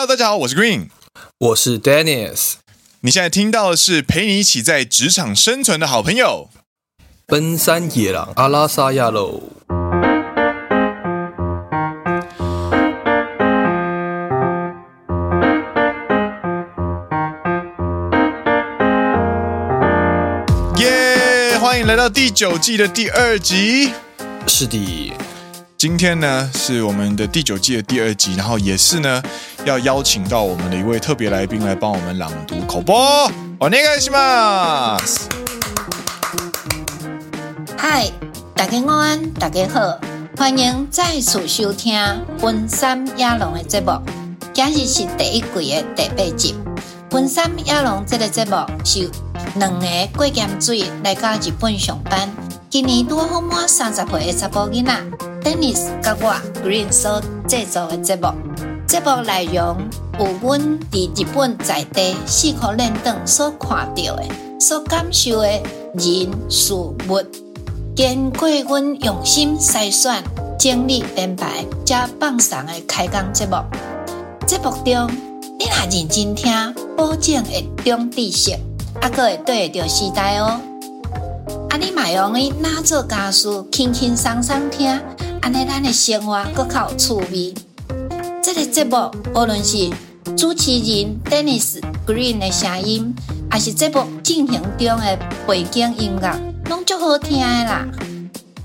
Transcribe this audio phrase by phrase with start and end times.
[0.00, 0.88] Hello，大家好，我是 Green，
[1.36, 2.54] 我是 Dennis。
[3.02, 6.48] 你现在听到的是陪你一起在职场生存的好朋友——
[7.28, 9.42] 奔山野狼阿拉萨亚喽。
[20.78, 21.58] 耶！
[21.58, 23.92] 欢迎来到第九季的第二集。
[24.46, 25.12] 是的。
[25.79, 29.21] 今天呢是我们的第九季的第二集，然后也是呢
[29.65, 32.95] 要邀请到我们的一位特别来宾来帮我们朗读口播。
[33.59, 35.27] お愿いします。
[37.77, 38.11] 嗨，
[38.55, 39.99] 大家午安，大家好，
[40.37, 41.95] 欢迎再次收听《
[42.41, 44.01] 奔山野郎》的节目。
[44.53, 46.55] 今日是第一季的第八集，《
[47.09, 49.09] 奔山野郎》这个节目是
[49.55, 52.29] 两个过咸水来到日本上班，
[52.70, 54.92] 今年拄好满三十岁的查甫囡仔。
[55.42, 56.32] Dennis 甲我
[56.64, 58.28] Green 所制作的节目，
[58.86, 59.76] 节目内容
[60.20, 64.22] 有阮伫日本在地四苦练长所看到的、
[64.60, 65.48] 所感受的
[65.94, 66.96] 人事物，
[67.96, 70.22] 经过阮用心筛选、
[70.56, 73.56] 整理编排，才放上的开讲节目。
[74.46, 75.10] 节目中，
[75.58, 78.56] 你若认真听，保证会长知识，
[79.00, 80.60] 还阁会对得着时代哦。
[81.68, 84.88] 啊，你买用伊拿做家事，轻轻松松听。
[85.42, 87.54] 安尼，咱的生活更较有趣味。
[88.42, 89.90] 这个节目无论是
[90.36, 93.14] 主持人 Dennis Green 的声音，
[93.50, 97.86] 还是节目进行中的背景音乐，拢足好听的啦。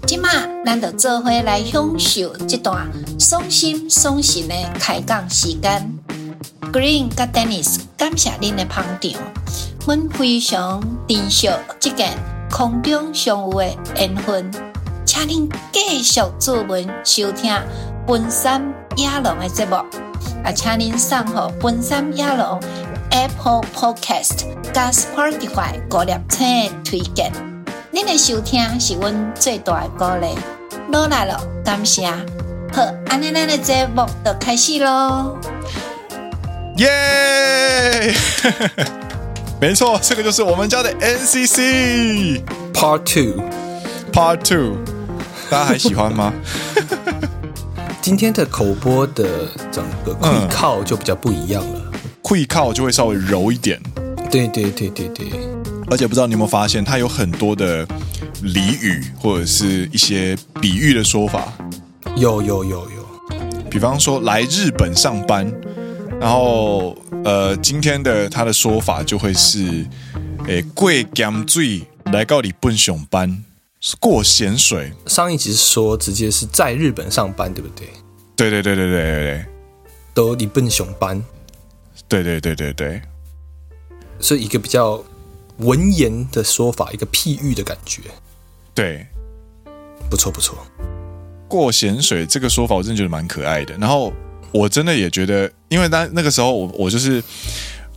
[0.06, 0.30] 今麦
[0.66, 2.88] 咱就做伙来享受这段
[3.19, 5.91] 爽心爽神的开讲时间。
[6.72, 9.22] Green 甲 Dennis 感谢恁的捧场，
[9.86, 12.17] 阮非常珍惜这件
[12.49, 14.51] 空中相遇的缘分。
[15.05, 17.53] 请您继续注文收听
[18.07, 22.59] 《本山野郎》的节目，啊，请您上好《本山野郎》
[23.11, 27.31] Apple Podcast 加 Spotify 高粒星推荐。
[27.91, 30.35] 您的收听是阮最大的鼓励，
[30.91, 32.07] 努力了，感谢。
[32.73, 35.38] 好，安尼咱的节目就开始喽。
[36.78, 38.13] 耶！
[39.59, 42.41] 没错，这个就是我们家的 NCC
[42.73, 43.43] Part Two
[44.11, 44.77] Part Two。
[45.49, 46.33] 大家还喜欢吗？
[48.01, 51.91] 今天的口播的整个气靠就比较不一样了，
[52.23, 53.81] 气靠就会稍微柔一点。
[54.29, 55.27] 对对对对对，
[55.89, 57.87] 而且不知道你有没有发现，它有很多的
[58.43, 61.47] 俚语或者是一些比喻的说法。
[62.16, 63.07] 有有有有，
[63.69, 65.51] 比方说来日本上班，
[66.20, 69.86] 然后呃，今天的他的说法就会是，
[70.48, 73.44] 诶，贵咸水来告你笨熊班。
[74.00, 77.88] 过咸水，上一集是说直接是在日本上班，对不对？
[78.36, 79.46] 对对对对对对对，
[80.14, 81.24] 都你笨熊班，
[82.08, 83.02] 对对对对对，
[84.20, 85.03] 是一个比较
[85.58, 88.02] 文言的说法，一个譬喻的感觉。
[88.74, 89.06] 对，
[90.09, 90.58] 不错不错。
[91.47, 93.78] 过咸水这个说法，我真的觉得蛮可爱的。
[93.78, 94.12] 然后
[94.51, 97.23] 我真的也觉得，因为那那个时候我我就是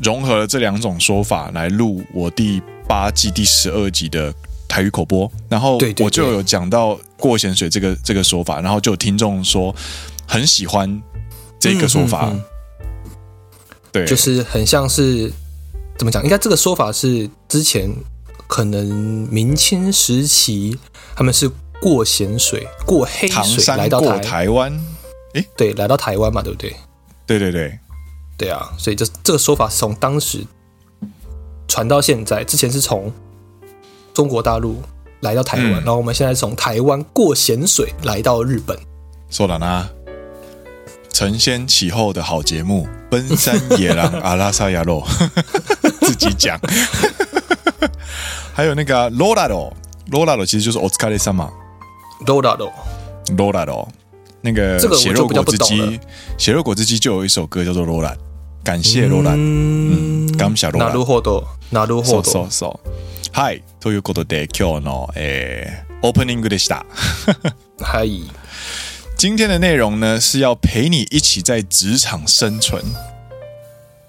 [0.03, 4.35] 融合了这两种说法来录我第八季第十二集的。
[4.71, 9.75] 台语口播，然后我就有讲到“过咸水”这个这个说法，然后就有听众说
[10.27, 11.03] 很喜欢
[11.59, 12.29] 这个说法。
[12.31, 13.17] 嗯嗯嗯、
[13.91, 15.33] 对，就是很像是
[15.97, 16.23] 怎么讲？
[16.23, 17.91] 应该这个说法是之前
[18.47, 18.87] 可能
[19.33, 20.79] 明清时期
[21.17, 21.51] 他们是
[21.81, 24.79] 过咸水、过黑水来到台台湾。
[25.35, 26.75] 诶，对，来到台湾嘛，对不对？
[27.27, 27.79] 对对对，
[28.37, 30.45] 对啊，所以这这个说法是从当时
[31.67, 33.13] 传到现在，之前是从。
[34.15, 34.83] 中国大陆
[35.21, 38.77] 来到台湾，嗯、然后我们现在从台湾过咸水来到日本。
[39.31, 39.89] 说了呢，
[41.13, 45.07] 承先启后的好节目，奔山野狼阿拉萨亚洛
[46.03, 46.59] 自己讲。
[48.53, 49.73] 还有那个罗拉罗，
[50.11, 51.49] 罗拉罗其实就是お疲れ様。
[52.27, 52.73] 罗拉罗，
[53.37, 53.89] 罗拉多，
[54.42, 56.00] 那个血肉果汁机，
[56.38, 58.14] 血肉果汁机就有一首歌叫做罗拉，
[58.64, 60.90] 感谢罗拉，嗯，感谢罗拉。
[60.90, 62.04] なるほど，なるほど。
[62.04, 62.90] そうそうそう。
[63.32, 66.86] 嗨，ということで今日の诶オープニングでした。
[67.80, 68.06] 嗨，
[69.18, 72.84] 今天的内容呢是要陪你一起在职场生存。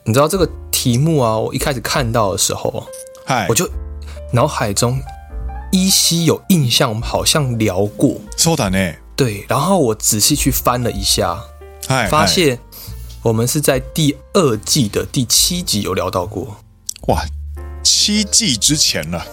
[0.04, 1.38] 你知道这个题目啊？
[1.38, 2.86] 我一开始看到的时候，
[3.24, 3.70] 嗨，我就
[4.32, 5.00] 脑海中
[5.70, 8.20] 依稀有印象，我们好像聊过。
[8.36, 8.96] そうだね。
[9.19, 11.37] 对，然后我仔细去翻了一下，
[12.09, 12.57] 发现
[13.21, 16.55] 我们是在第二季的第七集有聊到过。
[17.09, 17.21] 哇！
[17.83, 19.25] 七季之前了，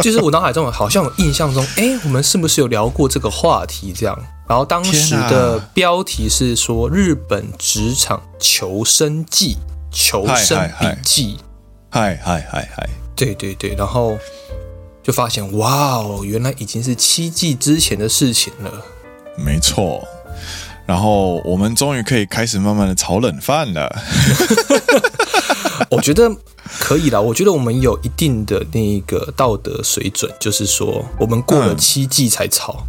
[0.00, 3.94] 就是我脑海中好像有印象中，哎，我们是不是有聊过这个话题？
[3.96, 4.14] 这样，
[4.46, 9.54] 然后当时的标题是说《日本职场求生记》
[9.90, 11.36] 《求生笔记》。
[11.88, 12.90] 嗨嗨嗨嗨！
[13.16, 14.18] 对对对，然后
[15.02, 18.84] 就发现，哇哦，原来已经是七季之前的事情了。
[19.36, 20.06] 没错。
[20.86, 23.94] 然后我们终于可以开始慢慢的炒冷饭了。
[25.90, 26.30] 我觉得
[26.80, 27.20] 可以啦。
[27.20, 32.86] 我觉得我们有一定的那个道德水准，就是说我们过了七季才炒。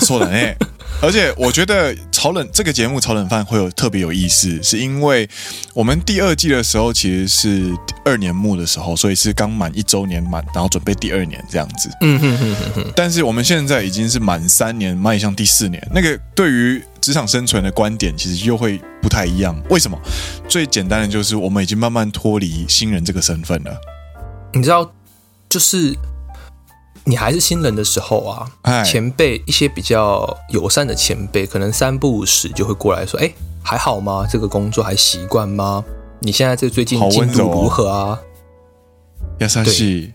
[0.00, 0.56] 错了哎。
[1.00, 5.28] 而且我觉得炒冷这个节目炒冷饭会有特别有意思，是因为
[5.72, 7.72] 我们第二季的时候其实是
[8.04, 11.88] 二年目的时候，所以是刚满一周年满，然后准备第二年这样子。
[12.00, 12.92] 嗯哼哼哼哼。
[12.96, 19.56] 但是我们现在已经是满三年，迈向第四年，那个对于职场生存的观点其实又会不太一样。
[19.70, 19.96] 为什么？
[20.48, 23.76] 最简单的就是我们已经慢慢脱离新人这个身份了。
[24.52, 24.92] 你知道，
[25.48, 25.96] 就是。
[27.08, 28.22] 你还是新人的时候
[28.62, 33.32] 啊，前辈一些比较友善的前辈，可能三不五时就会过来说：“哎，
[33.62, 34.26] 还好吗？
[34.30, 35.82] 这个工作还习惯吗？
[36.20, 38.20] 你现在这最近进度如何啊？”
[39.40, 40.12] 要三系。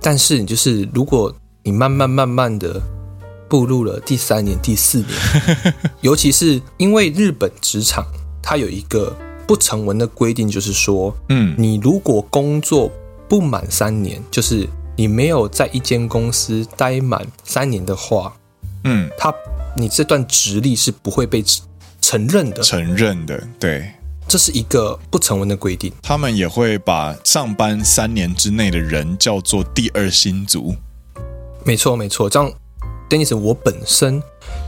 [0.00, 1.34] 但是你就是，如果
[1.64, 2.80] 你慢慢慢慢的
[3.46, 5.10] 步入了第三年、第四年，
[6.00, 8.06] 尤其是因为日本职场
[8.42, 9.14] 它有一个
[9.46, 12.90] 不成文的规定，就是说，嗯，你如果工作
[13.28, 14.66] 不满三年，就是。
[14.98, 18.34] 你没有在一间公司待满三年的话，
[18.82, 19.32] 嗯，他
[19.76, 21.40] 你这段职历是不会被
[22.00, 22.60] 承认的。
[22.64, 23.92] 承认的，对，
[24.26, 25.92] 这是一个不成文的规定。
[26.02, 30.74] 他们也会把上班三年之内的人叫做第二新族。
[31.64, 32.28] 没错，没错。
[32.28, 32.52] 这样
[33.08, 34.20] ，Dennis，我本身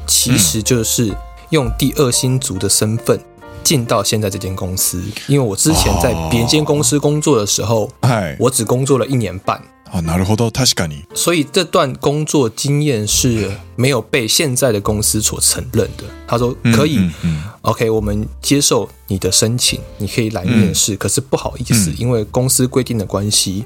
[0.06, 1.12] 其实就是
[1.48, 3.18] 用第二新族的身份
[3.64, 9.60] 进到现在这间公司，因为我之前在别间公司工作的时候，哎、哦，我只工作了一年半。
[9.91, 11.03] 啊，なるほど，确かに。
[11.13, 16.03] 所以这段工作经验是没有被现在的公司所承认的。
[16.27, 20.95] 他说可以，嗯嗯嗯，OK，我们接受你的申请，你可以来面试。
[20.95, 23.63] 嗯、可是不好意思，嗯、因为公司规定的关系，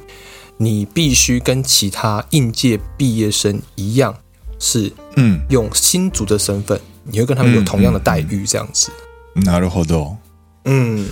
[0.58, 4.14] 你必须跟其他应届毕业生一样，
[4.60, 8.92] 是嗯，用新卒的身份，你会跟他们有同样的待遇，这样子。
[9.36, 10.18] なるほど，
[10.66, 11.08] 嗯。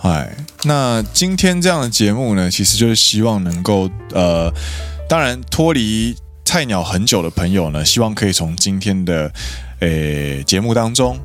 [0.00, 4.48] 嗨，那今天这样的节目呢，其实就是希望能够呃，
[5.08, 9.28] 当然脱离菜鸟很久的朋友呢，希望可以从今天的
[9.80, 11.18] 诶节目当中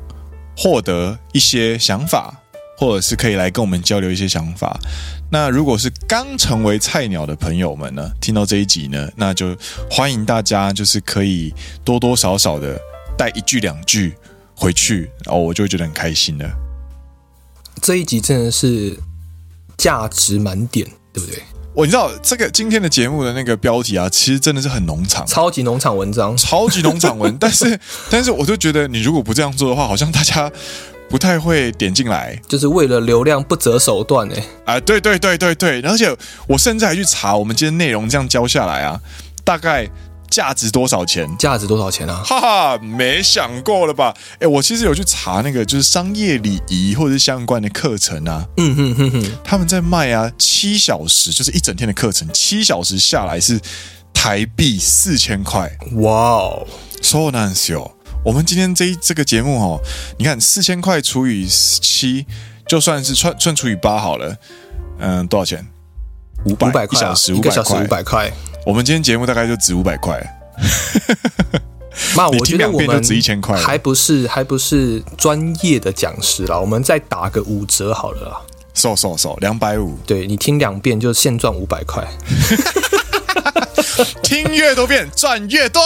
[0.58, 2.42] 获得一些想法，
[2.76, 4.76] 或者是可以来跟我们交流一些想法。
[5.32, 9.56] 那如果是刚成为菜鸟的朋友们呢，听到这一集呢，那就
[9.88, 11.54] 欢迎大家就是可以
[11.86, 12.76] 多多少少的
[13.16, 14.16] 带一句两句
[14.56, 16.63] 回去，然后我就会觉得很开心了。
[17.82, 18.98] 这一集真的是
[19.78, 21.44] 价值满点，对不对？
[21.74, 27.36] 我你知道这个今天的节目的那个标题啊，其实真的是很农场，超级农场文章，超级农场文。
[27.42, 27.80] 但是，
[28.10, 30.52] 但是我就觉得你如果不这样做的话，好像大家
[31.10, 34.44] 不太会点进来，就是为了流量不择手段哎。
[34.66, 36.16] 啊，对对对对对，而且
[36.48, 39.00] 我甚至还去查我们今天内容这样教下来啊，
[39.44, 39.90] 大概。
[40.34, 41.30] 价值多少钱？
[41.38, 42.24] 价值多少钱啊？
[42.26, 44.12] 哈哈，没想过了吧？
[44.40, 48.44] 哎，我其实有去查那个，就是商业礼仪或者是相关的课程啊。
[48.58, 53.62] 嗯哼哼哼，他们在卖啊，七小时就是一整天的课程，七小时下来是
[54.12, 55.72] 台币四千块。
[55.98, 56.68] 哇哦
[57.04, 57.92] ，so nice 哦！
[58.26, 59.80] 我们今天这一这个节目哦，
[60.18, 62.26] 你看四千块除以七，
[62.68, 64.36] 就算是算算除以八好了。
[64.98, 65.64] 嗯，多少钱？
[66.46, 67.40] 五百，块，一小时五
[67.88, 68.34] 百块。
[68.66, 70.18] 我们今天节目大概就值五百块，
[72.16, 78.42] 那我觉得我们就值一千块，还不是还不是专业的讲师啦，我们再打个五折好了啦，
[78.74, 82.08] 收收收，两百五，对，你听两遍就现赚五百块，
[84.24, 85.82] 听越多遍赚越多，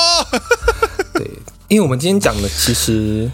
[1.16, 1.28] 对，
[1.70, 3.28] 因为我们今天讲的其实，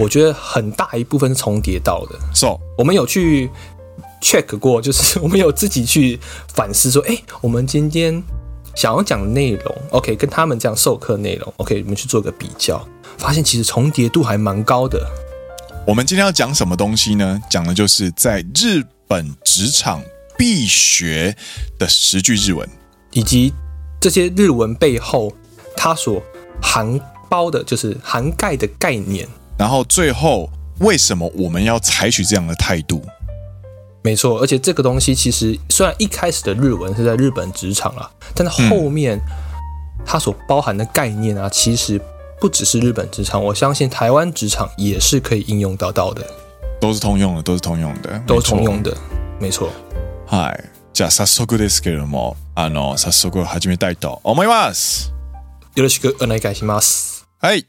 [0.00, 3.50] 我觉得很大一部分是重叠到的，so 我们有去
[4.22, 6.18] check 过，就是我们有自己去
[6.54, 8.22] 反思说，哎，我们今天。
[8.80, 12.82] 想要讲的内容，OK，跟他们这样授课内容，OK，我们去做个比较，
[13.18, 15.06] 发现其实重叠度还蛮高的。
[15.86, 17.38] 我们今天要讲什么东西呢？
[17.50, 20.02] 讲的就是在日本职场
[20.38, 21.36] 必学
[21.78, 22.66] 的十句日文，
[23.12, 23.52] 以及
[24.00, 25.30] 这些日文背后
[25.76, 26.22] 它所
[26.62, 29.28] 含包的，就是涵盖的概念。
[29.58, 33.04] 然后最后，为什么我们要采取这样的态度？
[34.03, 39.19] 没错，而且这个东西其实虽然一开始的日文是在日本职场啦，但是后面
[40.05, 41.99] 它所包含的概念啊，其实
[42.39, 46.23] 不只是日本职场，我相信台湾职场也是可以应用到到的，
[46.79, 48.95] 都是通用的，都是通用的，都是通用的，
[49.39, 49.69] 没错。
[50.27, 55.11] 嗨，じゃあ早速ですけれども、 あの早速始めたいと思います。
[55.75, 57.27] よろしくお愿いします。
[57.39, 57.65] はい。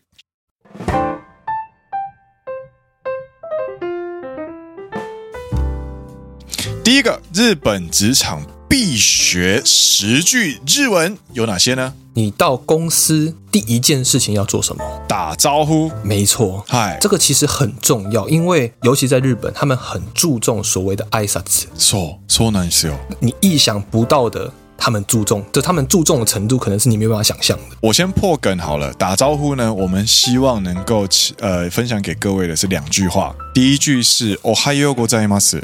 [6.84, 11.94] 第一个日本职场必学十句日文有哪些呢？
[12.14, 14.82] 你到公司第一件事情要做什么？
[15.06, 21.42] 打招呼，没错，嗨，这个其实很重要，因为尤其在日本，他们很注重所谓的挨拶。
[21.78, 22.94] そうそうなんですよ。
[23.20, 27.76] 你意想不到的，他们注重，就他们注重的程度，可能是你没办法想象的。
[27.80, 31.06] 我先破梗好了，打招呼呢，我们希望能够
[31.38, 33.34] 呃分享给各位的是两句话。
[33.54, 35.62] 第一句是おはようございます，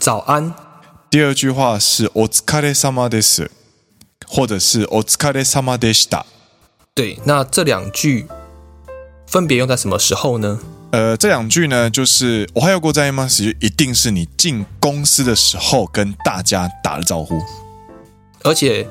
[0.00, 0.54] 早安，
[1.10, 3.48] 第二句话是お疲れ様です，
[4.26, 6.24] 或者是お疲れ様でした。
[6.94, 8.26] 对，那这两句
[9.26, 10.58] 分别用在什么时候呢？
[10.92, 17.40] 呃，这两句呢，就是おはようございます，就一定是你进公司的时候跟大家打的招呼。
[18.44, 18.88] 而且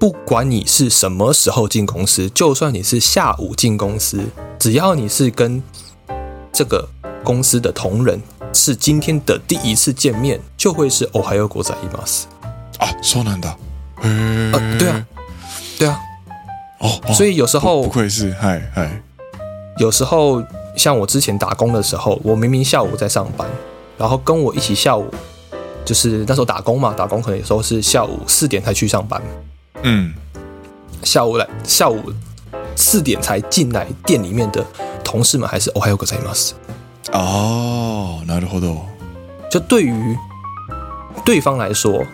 [0.00, 4.26] 不管你是什么时候进公司，就算你是下午进公司，
[4.58, 5.62] 只要你是跟
[6.52, 6.88] 这个
[7.24, 8.20] 公司的同仁
[8.52, 12.26] 是今天的第一次见面，就会是おはようございます。
[12.78, 13.56] 啊，そうなんだ。
[14.00, 15.06] 呃，对啊，
[15.78, 16.00] 对啊。
[16.80, 19.02] 哦，哦所以有时候不，不愧是嗨嗨，
[19.78, 20.42] 有时候
[20.76, 23.48] 像我之前打工的时候，我明明下午在上班，
[23.98, 25.10] 然后跟我一起下午，
[25.84, 29.20] 就是那时候打工嘛，打工可能有时候是下午四点才去上班，
[29.82, 30.14] 嗯，
[31.02, 32.00] 下午来下午
[32.76, 34.64] 四点才进来店里面的
[35.02, 36.52] 同事们还是おはようございます。
[37.12, 38.80] 哦，なるほど。
[39.50, 40.16] 就对于
[41.24, 42.04] 对方来说，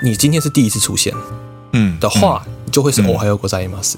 [0.00, 1.12] 你今天是第一次出现
[1.72, 3.96] 嗯的话，嗯就会是おはようございます。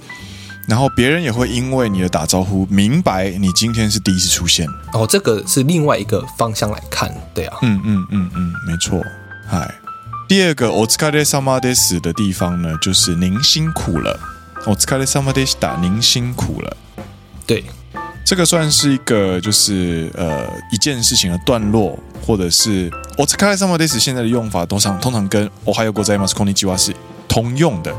[0.67, 4.67] 然后别人也会因为你的打招呼，明白你今天是第一次出现。
[4.87, 8.99] 然后这个是另外一个方向来看，对啊，嗯嗯嗯嗯，没错。
[9.47, 9.75] 嗨，
[10.27, 14.19] 第二个お疲れ様です的地方呢，就是您辛苦了。
[14.65, 16.75] お疲れ様でした，您辛苦了。
[17.47, 17.65] 对，
[18.29, 26.95] 这个算是一个就是呃一件事情的段落，或者是お疲れ様です现在的用法，通常通常跟おはようございます、こんにちは是
[27.29, 27.93] 通用的。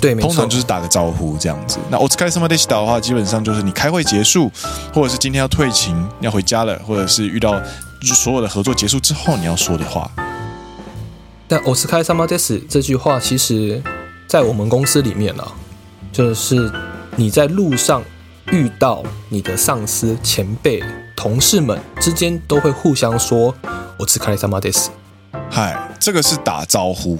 [0.00, 1.78] 对，没错，通常就是打个招呼这样子。
[1.90, 4.50] 那お疲れ様でした的话，基本上就是你开会结束，
[4.94, 7.60] 或者是今天要退勤要回家了，或者是遇到
[8.02, 10.10] 所有的合作结束之后你要说的话。
[11.48, 13.82] 但お疲れ様です这句话，其实
[14.26, 15.52] 在我们公司里面啊，
[16.12, 16.72] 就是
[17.16, 18.02] 你在路上
[18.52, 20.82] 遇到你的上司、前辈、
[21.16, 23.54] 同事们之间，都会互相说
[23.98, 24.88] お疲れ様です。
[25.50, 27.18] 嗨，这个是打招呼。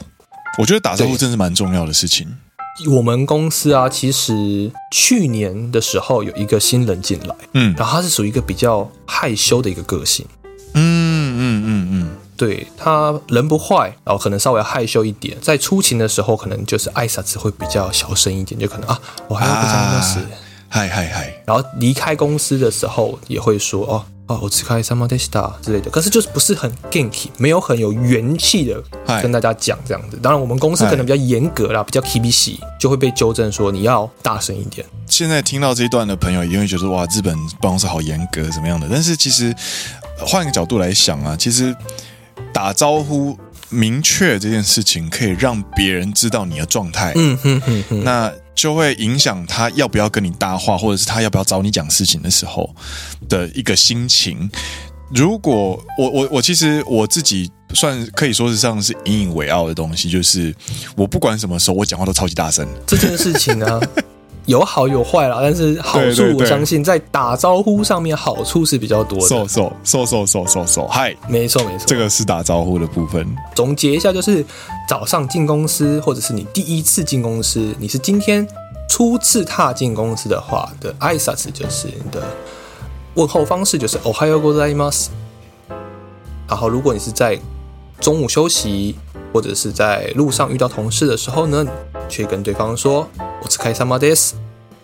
[0.59, 2.37] 我觉得打招呼真是蛮重要的事情。
[2.95, 10.26] 我们公司啊，其实去年的时候有一个新人进来，嗯然后他是属于一个比较害羞的一个个性，
[10.75, 20.21] 嗯嗯嗯嗯，对，他人不坏，然后可能稍微害羞一点，在出勤的时候可能就是挨拶词会比较小声一点，就可能啊，我还要不这样子。
[20.74, 28.82] 嗨嗨嗨，然后离开公司的时候也会说哦哦，我只开三毛 desta 之类的，可是就是不是很 ganky，没有很有元气的
[29.22, 30.18] 跟大家讲这样子。
[30.24, 34.88] 当然我们公司可能比较严格啦，比较 kibishi，就会被纠正说你要大声一点。
[35.08, 38.88] 现在听到这一段的朋友也会觉得哇，日本办公室好严格，怎么样的？
[38.90, 39.54] 但是其实
[40.20, 41.75] 换一个角度来想啊，其实
[42.54, 43.38] 打招呼
[43.68, 47.12] 明确这件事情，可以让别人知道你的状态。
[47.18, 52.70] 嗯哼哼哼，那就会影响他要不要跟你搭话，或者是他要不要找你讲事情的时候
[53.27, 54.48] 的一个心情。
[55.15, 60.56] 如果我我我其实我自己算可以说是上是引以为傲的东西，就是
[60.96, 62.68] 我不管什么时候我讲话都超级大声。
[62.86, 63.82] 这件事情呢、啊，
[64.50, 69.26] 有好有坏啦，但是好处对对对我相信在打招呼上面好处是比较多的。
[69.26, 73.26] 嗖嗖嗖嗖嗖嗖嗖，嗨，没错没错，这个是打招呼的部分。
[73.54, 74.45] 总结一下，就是
[74.88, 78.47] 早上进公司，或者是你第一次进公司，你是今天
[78.88, 82.23] 初次踏进公司的话的挨拶词，就是你的
[83.14, 85.09] 问候方式，就是おはようございます。
[86.49, 87.37] 然后，如果你是在
[88.00, 88.97] 中午休息，
[89.33, 91.66] 或者是在路上遇到同事的时候呢，
[92.09, 93.09] 去跟对方说
[93.42, 94.35] お疲れ様です。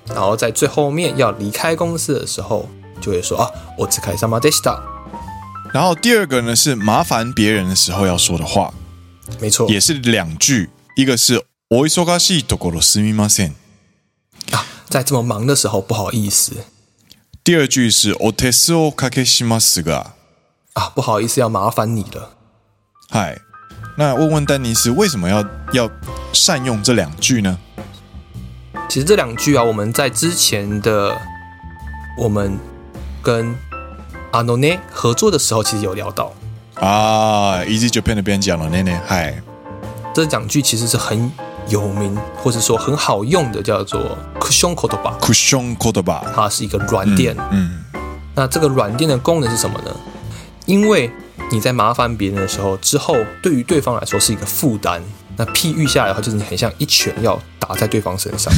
[0.09, 2.67] 然后在最后面要离开公司的时候，
[3.01, 4.81] 就会说啊お疲れ様でした。
[5.73, 8.75] 然后第二个呢是麻烦别人的时候要说的话，
[9.41, 13.53] 没错，也是两句，一个是お忙しいところすみません。
[14.51, 16.53] 啊，在这么忙的时候，不好意思
[17.45, 20.13] 第二句是お手数をかけしますが。
[20.75, 22.31] 啊，不好意思，要麻烦你了。
[23.10, 23.40] 嗨，
[23.96, 25.90] 那问问丹尼斯，为什么要要
[26.34, 27.58] 善用这两句呢？
[28.90, 31.18] 其实这两句啊，我们在之前的
[32.20, 32.58] 我们
[33.24, 33.56] 跟
[34.32, 36.34] 阿诺内合作的时候，其实有聊到。
[36.76, 39.42] 啊，Easy Japan 那边讲了，内内，嗨，
[40.14, 41.32] 这两句其实是很
[41.70, 45.18] 有名或者说很好用的，叫做 Cushion Kotoba。
[45.20, 47.36] Cushion Kotoba，它是一个软垫。
[47.52, 47.86] 嗯，
[48.36, 49.96] 那这个软垫的功能是什么呢？
[50.66, 51.10] 因为
[51.51, 55.03] 你在麻烦别人的时候，之后对于对方来说是一个负担。
[55.37, 58.53] 那譬喻下来的话，就是你很像一拳要打在对方身上。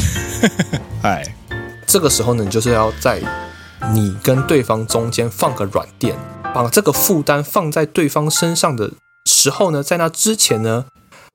[1.03, 1.23] 哎，
[1.87, 3.23] 这个时候呢，你就是要在
[3.93, 6.17] 你跟对方中间放个软垫，
[6.53, 8.91] 把这个负担放在对方身上的
[9.25, 10.87] 时候呢，在那之前呢，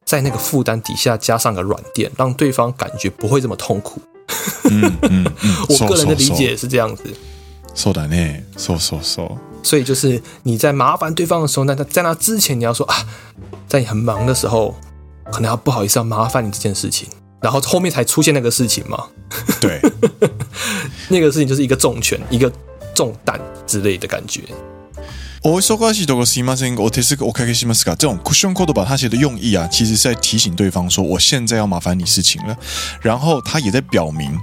[0.06, 4.02] 在那个负担底下加上个软垫，让对方感觉不会这么痛苦。
[4.70, 7.04] 嗯嗯嗯， 我个人的理解是这样子。
[7.74, 9.38] そうだね，そうそうそう。
[9.64, 12.96] 所以就是你在麻烦对方的时候，那在那之前你要说啊，
[13.68, 14.74] 在你很忙的时候，
[15.32, 17.10] 可能要不好意思要麻烦你这件事情，
[17.42, 19.04] 然后后面才出现那个事情嘛。
[19.60, 19.82] 对，
[21.10, 22.52] 那个事情就是一个重拳，一个
[22.96, 24.42] 重担之类的感觉。
[25.42, 32.58] お忙しいところすいません、お手数おかけしますが，这种 cushion code 把它写的用意啊，其实是在提醒对方说，我现在要麻烦你事情了，
[33.02, 34.38] 然后他也在表明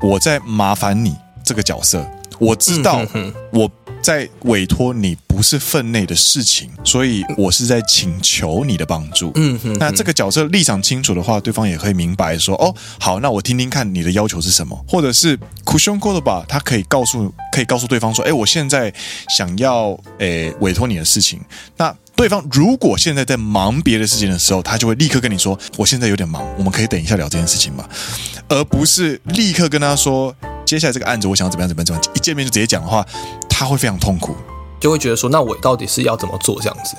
[0.00, 2.04] 我在麻烦你这个角色，
[2.38, 3.04] 我知道
[3.52, 3.68] 我。
[4.09, 9.31] 在委托你不是分内的事情，所以我是在请求你的帮助。
[9.35, 18.91] 嗯哼，那这个角色立场清楚的话，对方也可以明白说，哦，好，那我听听看你的要求是什么，或者是 cushion code 吧，他可以告诉，可以告诉对方说，哎，我现在
[19.37, 21.39] 想要，诶，委托你的事情。
[21.77, 27.87] 那对方如果现在在忙别的事情的时候，他就会立刻跟你说，我现在有点忙，我们可以等一下聊这件事情吗？
[28.47, 30.35] 而不是立刻跟他说，
[30.65, 33.05] 接下来这个案子我想要怎么样怎么样怎么样，一见面就直接讲的话。
[33.58, 34.36] 他会非常痛苦，
[34.80, 36.96] 就会觉得说，那我到底是要怎么做这样子？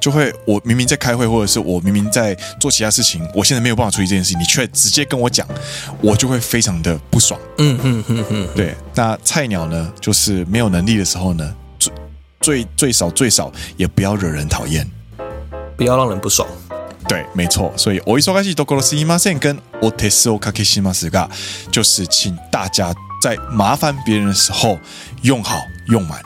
[0.00, 5.46] 就会我明明在开会，或者是我明明在做其他事情，我现在没有办法处理这件事情，你却直接跟我讲，
[6.00, 7.38] 我就会非常的不爽。
[7.58, 8.74] 嗯嗯嗯嗯，对。
[8.94, 11.92] 那菜鸟呢，就是没有能力的时候呢，最
[12.40, 14.90] 最最少最少也不要惹人讨厌，
[15.76, 16.48] 不要让人不爽。
[17.06, 17.70] 对，没错。
[17.76, 21.28] 所以お忙しいところすいません跟お手数おかけしますが，
[21.70, 24.79] 就是请大家 在麻烦别人的时候
[25.21, 25.61] 用好。
[25.87, 26.19] 用满，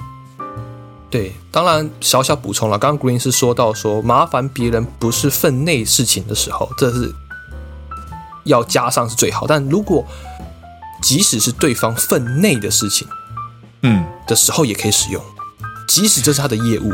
[1.10, 2.80] 对，当然小小补充了。
[2.80, 7.14] 刚刚 Green 是说到说麻烦别人不是分内事情的时候，这是
[8.46, 9.46] 要加上是最好。
[9.46, 10.08] 但如果
[11.02, 13.06] 即使是对方分内的事情，
[13.82, 15.22] 嗯的时候也可以使用，
[15.90, 16.94] 即使这是他的业务，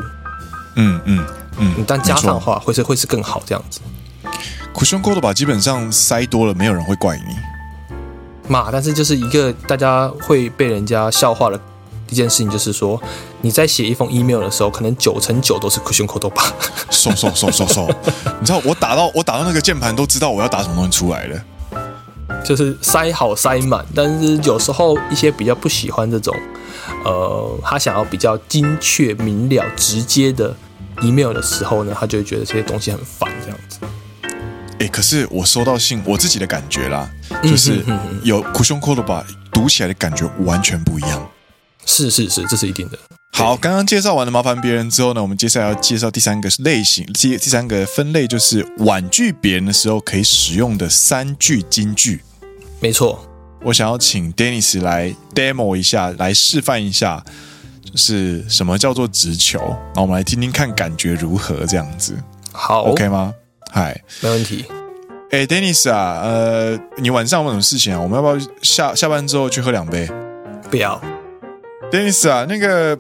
[0.77, 1.23] 嗯嗯
[1.59, 3.79] 嗯，但加上的话会是会是更好这样子。
[4.73, 7.35] Cushion code 吧，基本上塞多了，没有人会怪你
[8.47, 8.69] 嘛。
[8.71, 11.59] 但是就是一个大家会被人家笑话的。
[12.11, 13.01] 一件事情就是说，
[13.41, 16.53] 你在写一封 email 的时候，可能九成九都是 cushion code 吧。
[16.91, 17.87] 嗖嗖嗖嗖嗖，
[18.39, 21.43] 你知道我打到我打到那个键盘都知道我要打什么东西出来了，
[22.45, 23.83] 就是塞好塞满。
[23.95, 26.31] 但是有时候一些比较不喜欢这种，
[27.03, 30.55] 呃，他想要比较精确、明了、直接的
[31.01, 33.79] email 的时候呢，他就会觉得这些东西很烦这样子。
[34.79, 37.09] 哎，可是我收到信，我自己的感觉啦，
[37.41, 37.83] 就是
[38.23, 41.29] 有 cushion code 吧，读起来的感觉完全不一样。
[41.85, 42.97] 是是是，这是一定的。
[43.31, 52.21] 好，刚刚介绍完了麻烦别人之后呢，我们接下来要介绍第三个类型，第第三个分类就是婉拒别人的时候可以使用的三句金句。
[52.81, 53.25] 没错，
[53.61, 57.23] 我想要请 Dennis 来 demo 一下，来示范一下，
[57.83, 59.77] 就是什么叫做直球。
[59.95, 61.65] 那我们来听听看，感觉如何？
[61.65, 62.17] 这样子，
[62.51, 63.33] 好，OK 吗？
[63.75, 64.63] 嗨，没问题。
[65.31, 67.99] 哎，Dennis 啊，呃，你晚上有什么事情啊？
[67.99, 70.09] 我们要不要下下班之后去喝两杯？
[70.71, 71.01] 不要。
[71.91, 72.97] Dennis 啊，那个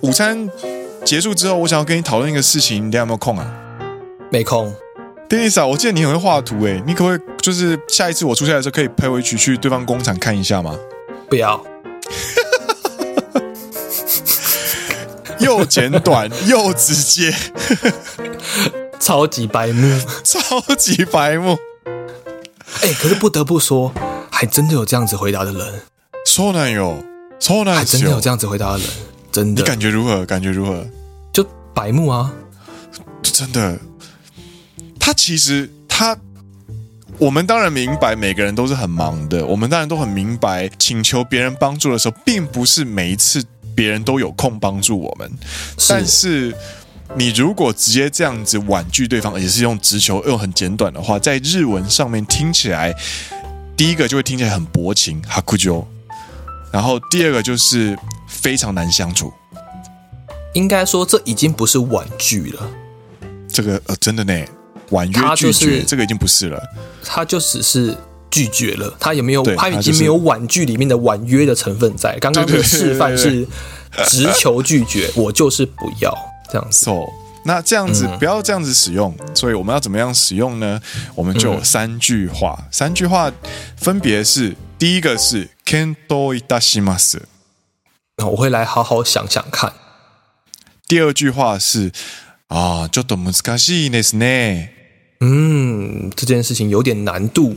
[0.00, 0.48] 午餐
[1.04, 3.54] 结束之后，我想要跟你讨论一个事情，你有没有空啊？
[4.30, 4.74] 没空。
[5.28, 10.74] Dennis 啊，我记得你很会画图诶，你可不可以就是下一次我出差的时候，可以陪我一起去对方工厂看一下吗？
[11.28, 11.62] 不要。
[15.38, 17.30] 又简短又直接，
[19.04, 21.58] 超级白目， 超级白目。
[22.80, 23.92] 哎、欸，可是不得不说，
[24.30, 25.82] 还真的有这样子回答的人。
[26.24, 27.04] 说男友。
[27.38, 28.88] 超难，还真的有这样子回答的人，
[29.30, 29.60] 真的。
[29.60, 30.24] 你感觉如何？
[30.24, 30.86] 感觉如何？
[31.30, 32.32] 就白目啊！
[33.22, 33.78] 真的，
[34.98, 36.16] 他其实他，
[37.18, 39.44] 我们当然明白，每个人都是很忙的。
[39.44, 45.30] 我们当然都很明白，请求别人帮助的时候，并不是每一次别人都有空帮助我们。
[45.76, 45.92] 是。
[45.92, 46.56] 但是，
[47.14, 52.94] 你如果直接这样子婉拒对方，而且是用直球，又很简短的话，在日文上面听起来，
[53.76, 55.86] 第一个就会听起来很薄情，哈库就。
[56.72, 59.32] 然后第二个就是非常难相处，
[60.54, 62.68] 应该说这已经不是婉拒了，
[63.46, 64.44] 这个呃真的呢，
[64.90, 66.60] 婉约拒绝这个已经不是了，
[67.04, 67.96] 他就只是
[68.28, 72.18] 拒绝了，他也没有，他已经没有婉拒里面的婉约的成分在。
[72.18, 73.46] 刚刚的示范是
[74.08, 76.12] 直球拒绝，我就是不要
[76.49, 76.85] 这样子。
[76.85, 77.05] So,
[77.45, 80.81] 那这样子不要这样子使用，所以我们要怎么样使用呢？
[81.15, 83.31] 我们就有三句话，三句话
[83.77, 87.21] 分别是：第一个是 “kento itashimasu”，
[88.17, 89.73] 那我会来好好想想看。
[90.87, 91.91] 第二句话是
[92.49, 94.69] 啊，ちょっと难しいですね。
[95.21, 97.55] 嗯，这件事情有点难度。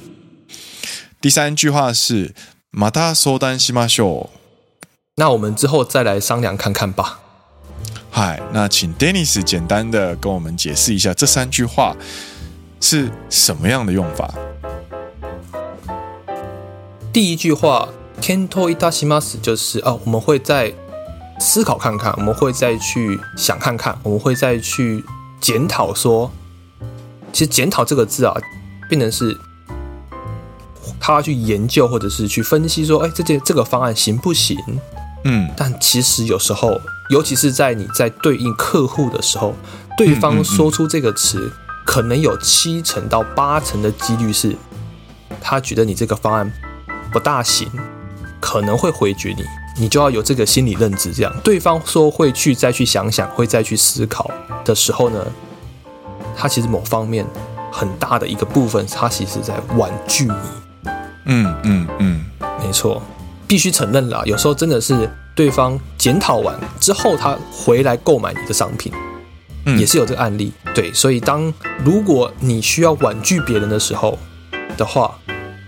[1.20, 2.34] 第三句话是
[2.70, 4.30] また相谈しましょう。
[5.16, 7.18] 那我们之后再来商量看看吧。
[8.09, 11.95] 嗨，那请 Dennis 简单的跟我们解释一下这三句话
[12.81, 14.33] 是什么样的用法。
[17.13, 17.89] 第一句话
[18.21, 20.73] “kento itashimasu” 就是哦，我们会再
[21.39, 25.03] 思考看看，我们会再去想看看，我们会再去
[25.39, 26.31] 检讨说，
[27.31, 28.33] 其实“检讨”这个字啊，
[28.89, 29.37] 变成是
[30.99, 34.57] 他去研究或者是去分析说，哎，这件这个方案行不行？
[35.23, 39.53] 嗯，但其实有时候，尤其是在你在对应客户的时候，
[39.97, 41.51] 对方说出这个词，嗯嗯嗯，
[41.85, 44.55] 可能有七成到八成的几率是，
[45.41, 46.51] 他觉得你这个方案
[47.11, 47.69] 不大行，
[48.39, 49.43] 可能会回绝你，
[49.79, 51.13] 你就要有这个心理认知。
[51.13, 54.29] 这样，对方说会去再去想想，会再去思考
[54.65, 55.25] 的时候呢，
[56.35, 57.25] 他其实某方面
[57.71, 60.33] 很大的一个部分，他其实是在婉拒你。
[61.25, 62.25] 嗯嗯嗯，
[62.63, 63.01] 没错。
[63.47, 68.91] 必须承认啦，有时候真的是对方检讨完之后，他回来购买你的商品，
[69.65, 70.51] 嗯，也是有这个案例。
[70.75, 74.17] 对，所以当如果你需要婉拒别人的时候
[74.75, 75.17] 的话，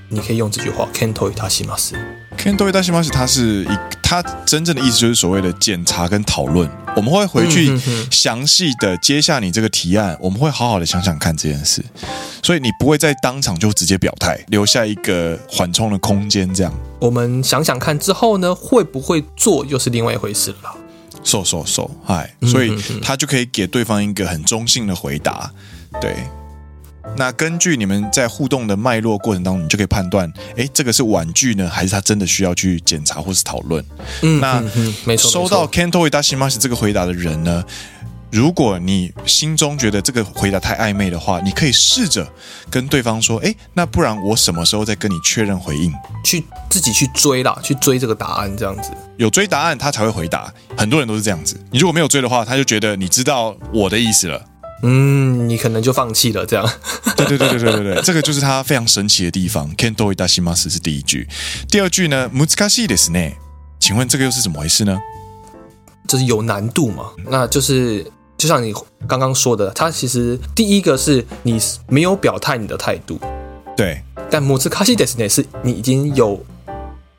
[0.09, 1.99] 你可以用这句话 “can't o i t a s h i m a s u
[2.35, 3.69] k a n t o itashimasu，它是一，
[4.09, 6.67] 它真正的意思就是所谓的检查跟讨论。
[6.95, 11.85] 我们会回去详细的接下你这个提案，我们会好好的想想看这件事。
[12.41, 16.51] 所以你不会在当场就直接表态，留下一个缓冲的空间。
[16.51, 20.75] 这样，我们想想看之后呢，会不会做又是另外一回事了。
[21.23, 25.51] so so so，嗨，所以他就可以给对方一个很中性的回答。
[26.01, 26.15] 对，
[27.17, 33.83] 那根据你们在互动的脉络过程当中，你就可以判断，哎，这个是婉拒呢，还是他真的需要去检查或是讨论？
[34.21, 37.63] 嗯，那嗯嗯没错，收到 kento itashimasu 这个回答的人呢？
[38.31, 42.31] 如果你心中觉得这个回答太暧昧的话，你可以试着
[42.69, 45.91] 跟对方说：“哎，那不然我什么时候再跟你确认回应？
[46.23, 50.53] 去自己去追啦，去追这个答案，这样子有追答案他才会回答。
[50.77, 51.59] 很多人都是这样子。
[51.71, 54.39] 你如果没有追的话，他就觉得你知道我的意思了。
[54.82, 56.44] 嗯，你可能就放弃了。
[56.44, 56.68] 这样，
[57.16, 59.74] 对对对对对对对， 这个就是他非常神奇的地方。
[59.76, 61.28] Kento itashimasu 是第一句，
[61.70, 62.30] 第二句呢？
[62.32, 63.34] 难しいですね。
[63.80, 65.00] 请问这个又是怎么回事呢？
[66.06, 67.10] 就是有难度嘛？
[67.28, 68.10] 那就是。
[68.36, 68.74] 就像你
[69.06, 73.18] 刚刚说的，他其实第一个是你没有表态你的态度，
[73.76, 74.02] 对。
[74.28, 76.44] 但难しいですね是你已经有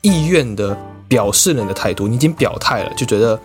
[0.02, 0.76] 意愿的
[1.08, 3.40] 表示了你的态度，你已经表态了，就觉得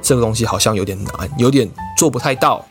[0.00, 1.68] 这个东西好像有点难，有点
[1.98, 2.64] 做不太到。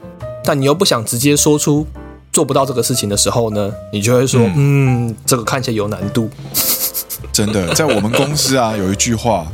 [0.43, 1.85] 但你又不想直接说出
[2.31, 6.29] 做不到这个事情的时候呢，你就会说，嗯，嗯，这个看起来有难度。
[7.31, 9.47] 真的，在我们公司啊，有一句话。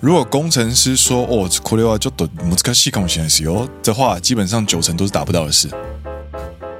[0.00, 5.68] 如果工程师说“哦，これはちょっと难しいかもしれないですよ”的话，基本上九成都是达不到的事。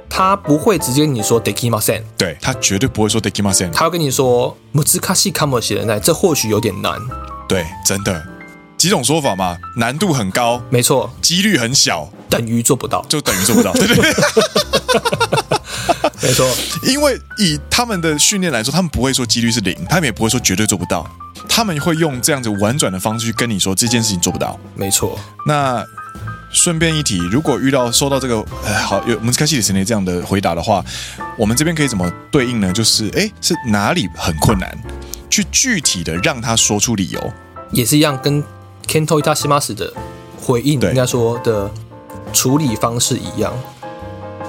[0.09, 4.83] 他不会直接跟你说“できません”，对，他绝对不会说“できません”，他会跟你说“难
[5.15, 6.99] しいかもしれない”，这或许有点难。
[7.47, 8.23] 对，真的
[8.77, 14.13] 几种说法嘛，难度很高，没错，几率很小，等于做不到，就等于做不到，对 对对，
[16.23, 16.49] 没错。
[16.83, 21.05] 因为以他们的训练来说，他们不会说几率是零，他们也不会说绝对做不到。
[21.47, 25.19] 他们会用这样子婉转的方式去跟你说这件事情做不到，没错。
[25.45, 25.83] 那
[26.51, 30.83] 顺便一提，如果遇到收到这个呃好有难しいですね这样的回答的话，
[31.37, 32.71] 我们这边可以怎么对应呢？
[32.73, 34.69] 就是哎，是哪里很困难，
[35.29, 37.33] 去具体的让他说出理由，
[37.71, 38.43] 也是一样，跟
[38.86, 39.92] Kento itashimasu 的
[40.40, 41.70] 回应应该说的
[42.32, 43.52] 处理方式一样。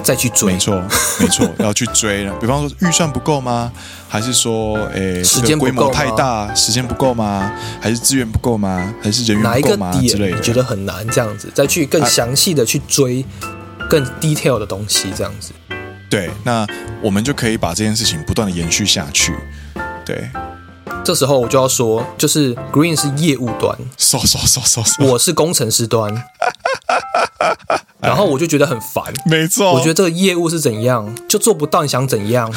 [0.04, 0.82] 再去追，没错，
[1.20, 2.34] 没错，要去追了。
[2.40, 3.70] 比方说预算不够吗？
[4.08, 7.52] 还是说，诶，时间规模太大，时间不够吗？
[7.82, 8.94] 还是资源不够吗？
[9.02, 9.90] 还是人员不够吗？
[9.92, 13.26] 哪一个之类的，你觉得很难这样子，再去更详细的去追
[13.90, 15.52] 更 detail 的东西，这样子。
[16.10, 16.66] 对，那
[17.02, 19.36] 我们就可以把这件事情不断的延续下去。
[20.06, 20.30] 对，
[21.08, 26.14] 这时候我就要说，就是 Green 是业务端，说说说说说，我是工程师端。
[28.02, 32.54] 然后我就觉得很烦，没错，我觉得这个业务是怎样就做不到，你想怎样？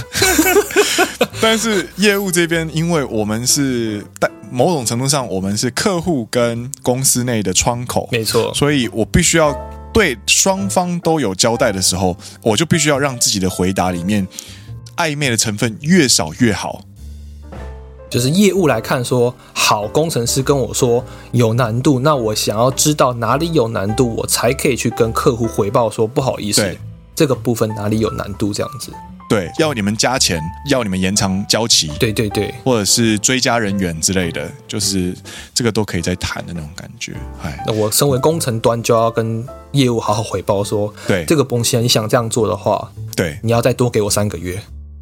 [1.40, 9.56] 但是业务这边，因为我们是但某种程度上，我们是客户跟公司内的窗口，没错，所以我必须要
[9.94, 14.26] 对双方都有交代的时候，我就必须要让自己的回答里面
[14.96, 16.82] 暧昧的成分越少越好。
[18.10, 26.76] 就是业务来看说，好，工程师跟我说有难度，那我想要知道哪里有难度，我才可以去跟客户回报说不好意思，
[27.14, 28.92] 这个部分哪里有难度这样子。
[29.28, 35.16] 对，要你们加钱，要你们延长交期，对对对，或者是追加人员之类的，就是
[35.54, 37.12] 这个都可以再谈的那种感觉。
[37.40, 44.60] 哎，那我身为工程端就要跟业务好好回报说，对这个东西，你想这样做的话，对，你要再多给我三个月。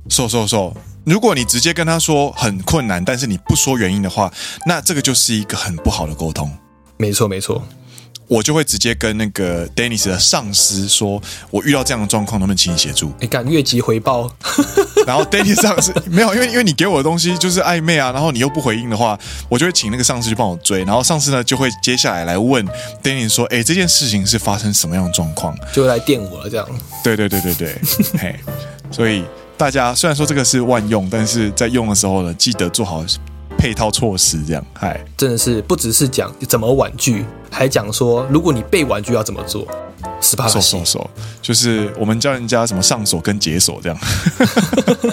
[0.08, 4.32] 说说说，如果你直接跟他说很困难，但是你不说原因的话，
[4.66, 6.50] 那这个就是一个很不好的沟通。
[6.96, 7.62] 没错没错。
[8.26, 11.18] 我就会直接跟那个 Dennis 的上司说，
[11.50, 13.10] 我遇到这样的状况，能不能请你协助？
[13.20, 14.30] 你敢越级回报？
[15.06, 19.18] 然后 Dennis 上司没有，因为因为你给我的东西就是暧昧啊，然后你又不回应的话，
[19.48, 22.62] 我就会请那个上司去帮我追，然后上司呢就会接下来来问
[23.02, 25.56] Dennis 说，哎，这件事情是发生什么样的状况？
[25.72, 26.68] 就会来电我了，这样。
[27.02, 27.80] 对对对对对，
[28.18, 28.38] 嘿，
[28.90, 29.24] 所以
[29.57, 33.03] 大家虽然说这个是万用，但是在用的时候呢，记得做好。
[33.55, 39.65] 配套措施这样，嗨，真的是不只是讲怎么婉拒，还讲说如果你被婉拒要怎么做。
[40.19, 41.09] 十八手手手，
[41.41, 43.97] 就是我们教人家怎么上锁跟解锁这样。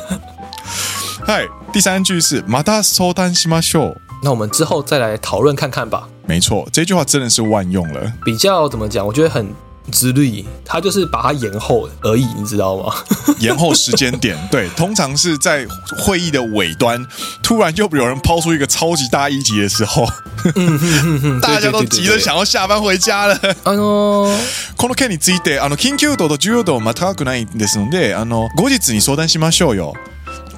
[1.24, 3.96] 嗨，第三句是また相谈しましょう。
[4.24, 6.08] 那我们之后再来讨论看看吧。
[6.26, 8.12] 没错，这句话真的是万用了。
[8.24, 9.06] 比较怎么讲？
[9.06, 9.54] 我觉得很。
[9.90, 12.94] 之类，他就是把它延后而已，你知道吗？
[13.38, 15.66] 延后时间点，对，通常是在
[15.98, 17.04] 会议的尾端，
[17.42, 20.06] 突然就有人抛出一个超级大议题的时候，
[20.54, 23.34] 嗯哼哼大家都急着想要下班回家了。
[23.64, 24.36] 啊喏，
[24.76, 29.94] この件について、あの紧急度と重要度また高くないですので、あの后日に相谈しましょうよ。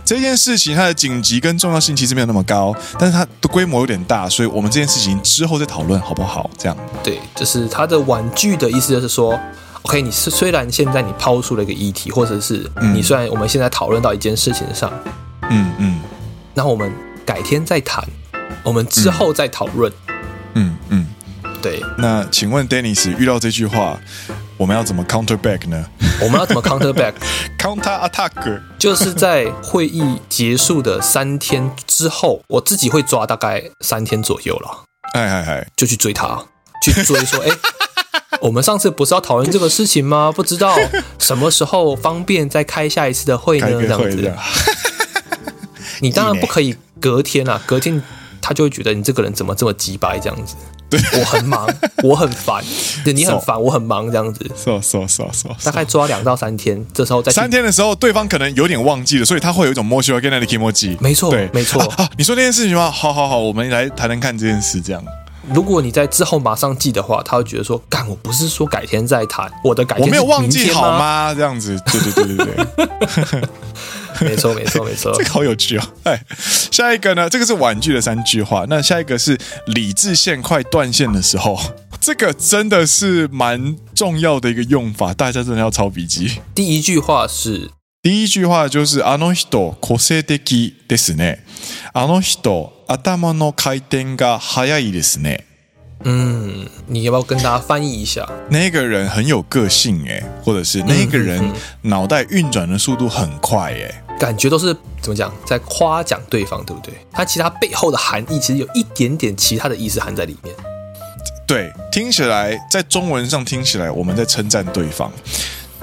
[0.08, 6.50] 这件事情它的紧急跟重要性其实没有那么高，但是它的规模有点大，所以我们这件事情之后再讨论好不好？
[6.58, 9.38] 这样对，就是它的婉拒的意思，就是说
[9.82, 14.90] ，OK，你是虽然现在你抛出了一个议题，或者是你虽然我们现在讨论到一件事情上，
[15.50, 16.00] 嗯嗯，
[16.56, 16.90] 然后我们
[17.26, 18.02] 改天再谈，
[18.64, 19.92] 我们之后再讨论，
[20.54, 21.06] 嗯嗯，
[21.62, 21.84] 对。
[21.98, 24.00] 那请问 Dennis 遇到这句话，
[24.58, 25.86] 我们要怎么 counter back 呢？
[26.22, 34.84] 我们要怎么 counter back？counter attack 就是在会议结束的三天之后，我自己会抓大概三天左右了。
[35.14, 36.44] 哎哎哎，就去追他，
[36.84, 37.50] 去追说，哎，
[38.42, 40.32] 我们上次不是要讨论这个事情吗？
[40.36, 40.76] 不知道
[41.20, 43.68] 什么时候方便再开下一次的会呢？
[43.70, 44.34] 这样子，
[46.02, 48.02] 你当然不可以隔天啊，隔天
[48.42, 50.56] 他就会觉得你这个人怎么这么鸡掰这样子。
[50.90, 51.68] 对，我很忙，
[52.04, 52.64] 我很烦，
[53.04, 54.40] 对，你很烦我很忙，这样子。
[54.56, 55.66] So so so so, so。
[55.66, 60.98] 大概抓两到三天，这时候在三天的时候，对方可能有点忘记了，所以他会有一种莫须有跟那的 kimoji。
[61.02, 62.10] 没错，对，没错、啊啊。
[62.18, 62.90] 你说这件事情吗？
[62.90, 64.80] 好好好，我们来谈谈看这件事。
[64.80, 65.04] 这样，
[65.54, 73.42] 如果你在之后马上记的话，他会觉得说：“干，我不是说改天再谈，我的改天我没有忘记好吗？”这样子，对对对对对。
[74.21, 75.83] 没错，没错，没错，这个好有趣哦！
[76.05, 76.23] 哎，
[76.71, 77.29] 下一个呢？
[77.29, 78.65] 这个是婉拒的三句话。
[78.69, 81.59] 那下一个是理智线快断线的时候，
[82.01, 86.41] 这个真的是蛮重要的一个用法，大家真的要抄笔记。
[86.55, 87.71] 第一句话是，
[88.03, 91.39] 第一句话就是あの人个性的ですね。
[91.93, 95.45] あの人头の回転が速いですね。
[96.04, 98.28] 嗯，你要不要跟大家翻译一下？
[98.50, 101.42] 那个人很有个性哎，或者是那个人
[101.82, 104.04] 脑袋运转的速度很快哎。
[104.20, 106.94] 感觉都是怎么讲，在夸奖对方，对不对？
[107.12, 110.56] 他其他背后的含义其实有一点点其他的意思含在里面。
[111.46, 115.12] 对，听起来在中文上听起来我们在称赞对方，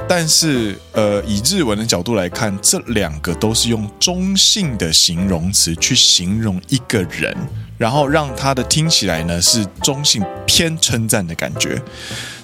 [0.08, 7.36] 但是呃，以日文的角度来看，这两个都是用中性的形容词去形容一个人，
[7.78, 11.82] 然后让他的听起来呢是中性偏称赞的感觉。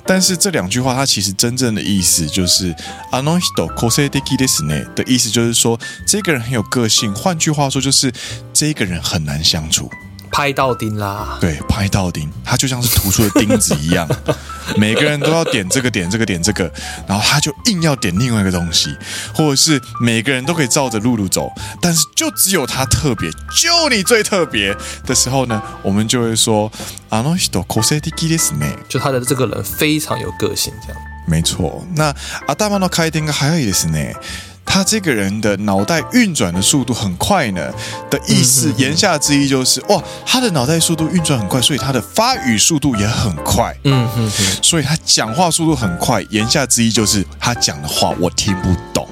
[0.08, 2.76] 但是这两句话，它其实真正的意思就是“
[3.12, 7.12] あの人个性的ですね”的意思，就是说这个人很有个性。
[7.16, 8.12] 换句话说，就是
[8.54, 9.90] 这个人很难相处。
[10.32, 11.38] 拍到钉啦！
[11.40, 14.06] 对，拍到钉，他就像是突出的钉子一样，
[14.76, 16.70] 每个人都要点这个点这个点这个，
[17.08, 18.94] 然后他就硬要点另外一个东西，
[19.34, 26.70] 或者是每个人都可以照着路路走，但是就只有他特别，就你最特别的时候呢，我们就会说
[27.10, 31.02] あの人个性的ですね，就他的这个人非常有个性，这样。
[31.28, 32.14] 没错，那
[32.56, 34.16] 头の回転が速いですね。
[34.65, 37.73] 他这个人的脑袋运转的速度很快呢，
[38.09, 43.77] 的意思言下之意就是哇，他的脑袋速度运转很快，所以他的发语速度也很快。
[43.85, 49.09] 嗯哼哼，所以他讲话速度很快，言下之意就是他讲的话我听不懂，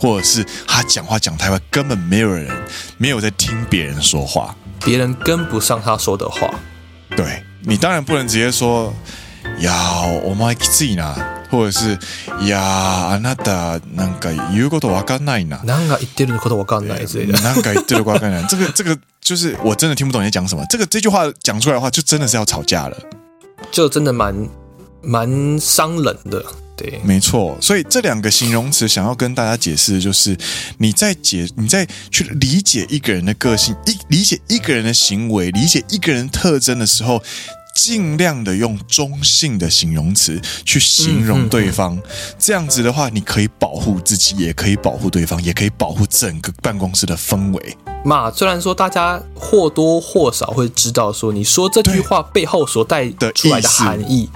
[0.00, 2.50] 或者是他讲话讲太快，根本没有人
[2.96, 6.48] 没有在听别人说话，别人跟不上他说的话。
[7.14, 8.92] 对，你当然不能直接说
[9.59, 11.15] 要我们きついな。
[11.51, 11.97] 或者是
[12.47, 20.63] 呀，あなたなんか言うことわかんないな，なんか言ってることわかんない之类的，なんか言ってることわかんない， 这个这个就是我真的听不懂你在讲什么。
[20.69, 22.95] 这个这句话讲出来的话，就真的是要吵架了，
[23.71, 24.47] 就真的蛮
[25.01, 26.45] 蛮伤人的。
[26.77, 27.57] 对，没错。
[27.59, 30.37] 所以这两个形容词想要跟大家解释的就是，
[30.77, 37.23] 你在解你在去理解一个人的个性，一理解一个人的行为，理解一个人特征的时候。
[37.75, 47.77] 尽量的用中性的形容词去形容对方，嗯嗯嗯、这样子的话，你可以保护自己，也可以保护对方，也可以保护整个办公室的氛围。
[48.03, 54.29] 嘛，虽然说大家或多或少会知道说，你说这句话背后所带出来的含义，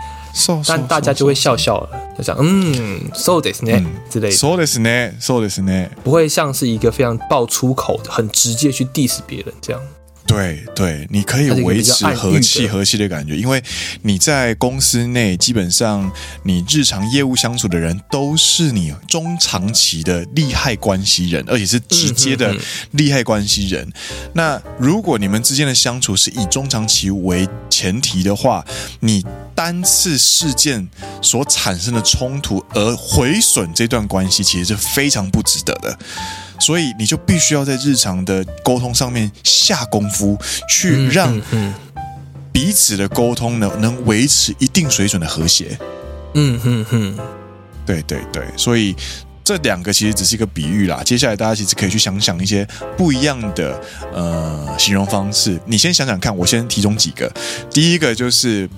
[0.65, 9.81] 但大家就会笑笑了，就讲嗯，そうですね之类的，そうですね，そうですね，不会像是一个非常爆粗口的，很直接去 diss 别人这样。
[10.28, 13.60] 对对，你可以维持和气和气的感觉，因为
[14.02, 16.12] 你在公司内，基本上
[16.44, 22.54] 你日常业务相处的人都是你中长期的利害关系人，而且是直接的
[22.90, 23.90] 利害关系人。
[24.34, 28.62] 那如果你们之间的相处是以中长期为前提的话，
[29.00, 30.86] 你单次事件
[31.22, 35.98] 所产生的冲突而毁损这段关系，其实是非常不值得的。
[36.58, 41.40] 所以你就必须要在日常的沟通上面下功夫，去让
[42.52, 45.78] 彼此的沟通呢能维持一定水准的和谐。
[46.34, 47.18] 嗯嗯嗯，
[47.86, 48.94] 对对对，所以
[49.44, 51.00] 这两个其实只是一个比喻啦。
[51.04, 52.66] 接下来大家其实可以去想想一些
[52.96, 53.80] 不一样的
[54.12, 55.58] 呃形容方式。
[55.66, 57.32] 你先想想看，我先提供几个。
[57.70, 58.68] 第一个就是，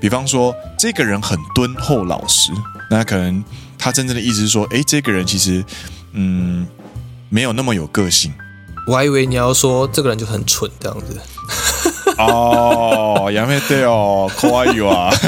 [0.00, 2.50] 比方说这个人很敦厚老实，
[2.90, 3.44] 那可能
[3.78, 5.64] 他真正的意思是说，诶，这个人其实
[6.12, 6.66] 嗯。
[7.29, 8.33] 没有那么有个性，
[8.87, 11.19] 我还以为你要说这个人就很蠢这样子。
[12.17, 15.11] 哦，やめてよ，怖いわ。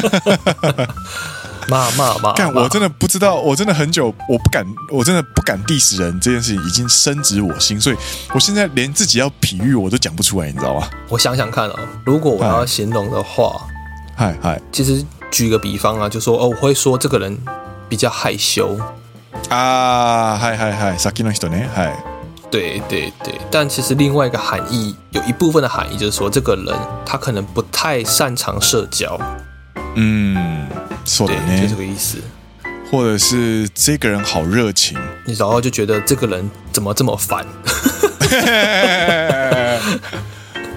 [1.69, 2.33] 骂骂骂！
[2.33, 7.95] 干，我真的不知道，我真的很久，我不敢，我真的不敢 diss 人这件事情已经深植我心，所以
[8.33, 10.89] 我现在连自己要比喻我都讲不出来，你知道吗？
[11.07, 13.65] 我想想看啊，如果我要形容的话，
[14.13, 17.39] 嗨嗨，其实举个比方啊，就说哦，我会说这个人
[17.87, 18.77] 比较害羞。
[19.49, 21.93] 啊，嗨嗨嗨，さっきの人ね，嗨，
[22.49, 26.73] 对对对，但其实另外一个含义，有一部分的含义就是说，这个人
[27.05, 29.19] 他可能不太擅长社交，
[29.95, 30.67] 嗯，
[31.05, 32.19] 说的呢，就这个意思，
[32.91, 37.45] 或者是这个人好热情，你然后就觉得这个人怎么这么烦，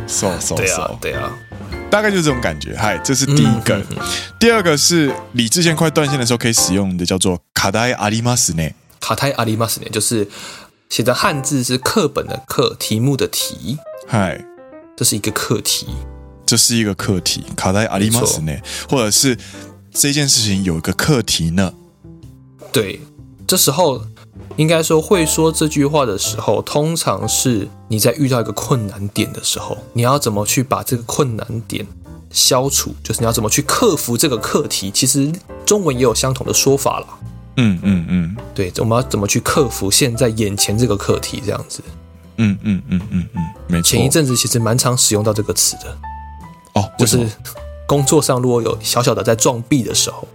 [0.07, 1.31] 说说对啊对啊。
[1.89, 3.77] 大概就是这种感觉，嗨，这是第一个。
[3.77, 4.07] 嗯、哼哼
[4.41, 8.75] 第二个是理智线快断线的时候可以使用的，叫做“ 课题ありますね”。
[9.01, 10.29] 课题ありますね，就是
[10.89, 13.79] 写的汉字是课本的课，题目的题。
[14.07, 14.45] 嗨，
[14.97, 15.87] 这是一个课题，
[16.47, 17.45] 这是一个课题。
[17.57, 19.39] 课题ありますね，或者是
[19.93, 21.73] 这件事情有一个课题呢？
[22.73, 23.01] 对，
[23.47, 24.03] 这时候。
[24.57, 31.87] 应该说，会说这句话的时候，通常是你在遇到一个困难点的时候，你要怎么去把这个困难点
[32.31, 32.95] 消除？
[33.03, 34.91] 就是你要怎么去克服这个课题。
[34.91, 35.31] 其实
[35.67, 37.07] 中文也有相同的说法啦。
[37.57, 41.43] 嗯嗯嗯，对，我们要怎么去克服现在眼前这个课题？
[41.45, 41.83] 这样子。
[42.37, 43.91] 嗯嗯嗯嗯嗯，没错。
[43.91, 45.97] 前一阵子其实蛮常使用到这个词的。
[46.75, 47.27] 哦，就是
[47.87, 50.27] 工作上如果有小小的在撞壁的时候。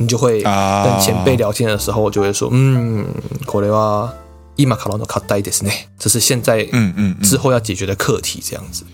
[0.00, 3.04] 你就会跟前辈聊天的时候，就会说：“嗯，
[3.44, 4.12] これは
[4.54, 8.84] 今からの课题ですね。”这是现在嗯嗯之后要解决的课题，这样子。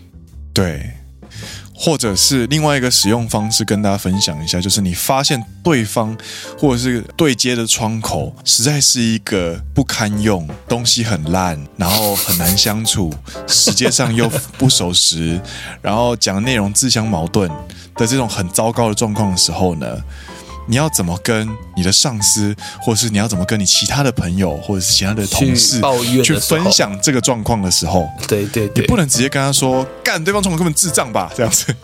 [0.54, 0.94] 对，
[1.81, 6.15] 或者是另外一个使用方式，跟大家分享一下，就是你发现对方
[6.57, 13.13] 或者是对接的窗口实在是一个不堪用，东西很烂，然后很难相处，
[13.47, 15.39] 时间上又不守时，
[15.81, 17.49] 然后讲的内容自相矛盾
[17.95, 20.03] 的这种很糟糕的状况的时候呢？
[20.68, 25.80] 你要怎么跟你的上司，或者是你要怎么跟你其他的朋友，或者是其他的同事
[26.22, 31.74] 去分享这个状况的时候，对对对，你不能直接跟他说干对方状况根本智障吧，这样子，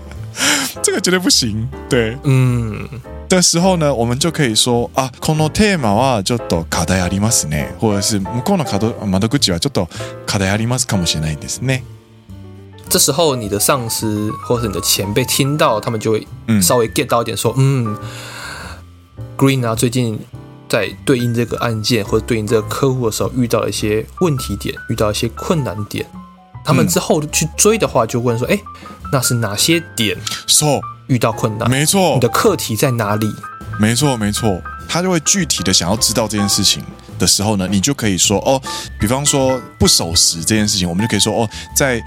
[0.81, 1.67] 这个绝对不行。
[1.89, 2.87] 对，嗯，
[3.27, 8.65] 的时候呢，我们就可以说啊，このテーマはちょっと课题ありますね，或者是向こうの
[9.05, 9.87] 窓口はちょっと
[10.25, 11.83] 课题ありますかもしれないですね。
[12.88, 16.26] 这时候，你的上司或者你的前辈听到，他们就会
[16.62, 17.96] 稍微 get 到一点，说：“嗯，
[19.18, 20.20] 嗯，Green 啊，最近
[20.68, 26.06] 在对应这个案件或者对应这个客户的时候，遇到了一些问题点，遇到一些困难点。
[26.64, 28.60] 他们之后去追的话，就问说：‘哎，
[29.10, 30.16] 那是哪些点？
[30.46, 31.68] 说遇到困难？
[31.68, 33.26] 没错，你的课题在哪里？
[33.80, 34.62] 没错，没错。
[34.86, 36.84] 他就会具体的想要知道这件事情
[37.18, 38.60] 的时候呢，你就可以说：哦，
[39.00, 42.00] 比方说不守时这件事情，我们就可以说：哦，在。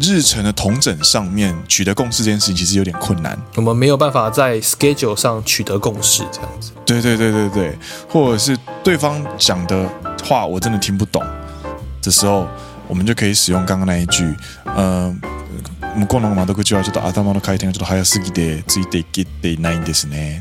[0.00, 3.38] 日程的统整上面取得共识这件事情，其实有点困难。
[3.56, 6.72] 我们没有办法在 schedule 上取得共识，这样子。
[6.86, 9.88] 对对对对对，或者是对方讲的
[10.24, 11.22] 话我真的听不懂
[12.02, 12.46] 的时候，
[12.86, 14.24] 我们就可以使用刚刚那一句，
[14.76, 15.28] 嗯、呃。
[15.96, 20.40] 向こうの窓口はちょっと头の回転がちょっと早すぎてついていけてないんですね。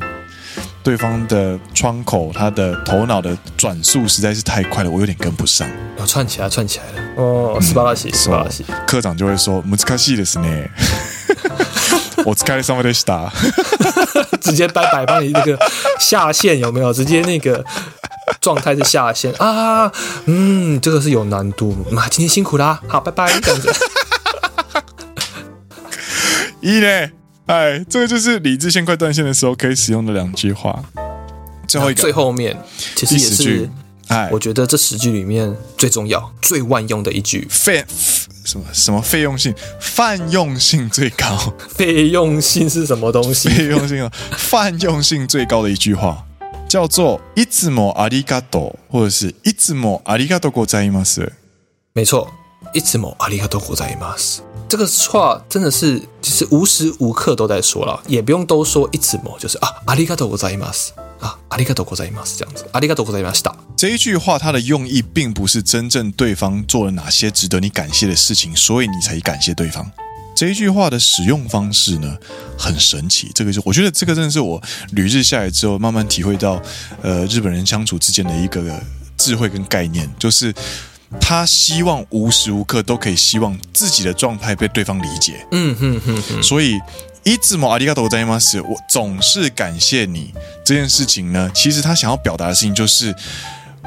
[0.84, 5.68] 对方的窗口，他的头脑的转速实在是太快了，我有点跟不上。
[5.98, 7.08] 要串起来，串起来了。
[7.18, 8.66] 哦，斯巴拉西，斯巴拉西。
[8.86, 10.70] 科长就会说难しいですね。
[12.26, 13.32] お疲れ様でした。
[14.42, 15.58] 直接拜拜，帮你那个
[16.00, 16.94] 下线有没有？
[16.94, 17.64] 直接那个
[18.42, 19.92] 状态是下线啊。
[20.26, 21.76] 嗯，这个是有难度。
[21.92, 23.74] 妈，今天辛苦啦，好，拜拜，这样子。
[26.62, 27.10] 一呢，
[27.52, 30.84] 哎，这个就是理智线快断线的时候可以使用的两句话。
[31.68, 32.58] 最后一个，最后面
[32.96, 33.70] 其实也是，
[34.08, 37.48] 哎，我觉得这十句里面最重要、最万用的一句。
[37.50, 37.86] 费
[38.46, 39.54] 什么什么费用性？
[39.80, 41.54] 泛用性最高。
[41.70, 43.50] 费用性是什么东西？
[43.50, 46.26] 费用性啊，泛用性最高的一句话
[46.70, 51.34] 叫做“いつもありがとう”或者是“いつもありがとうございます”。
[51.94, 52.28] 没错，“
[52.74, 54.44] いつもありがとうございます”。
[54.72, 60.90] 这个话真的是，其实无时无刻都在说了，也不用都说いつも，就是啊，ありがとうございます
[61.22, 63.56] 啊，ありがとうございます这样子，ありがとうございました。
[63.78, 69.90] 这一句话它的用意并不是真正对方做了哪些值得你感谢的事情，所以你才感谢对方。
[70.36, 72.18] 这一句话的使用方式呢，
[72.60, 73.32] 很神奇。
[73.34, 74.62] 这个就我觉得这个真的是我
[74.92, 76.62] 旅日下来之后慢慢体会到，
[77.02, 78.62] 呃，日本人相处之间的一个
[79.16, 80.54] 智慧跟概念，就是。
[81.20, 85.46] 他希望无时无刻都可以希望自己的状态被对方理解。
[85.52, 86.44] 嗯哼哼哼。
[86.44, 86.80] 所以
[87.24, 91.52] いつもありがとうございます，我总是感谢你这件事情呢。
[91.54, 93.14] 其实他想要表达的事情就是，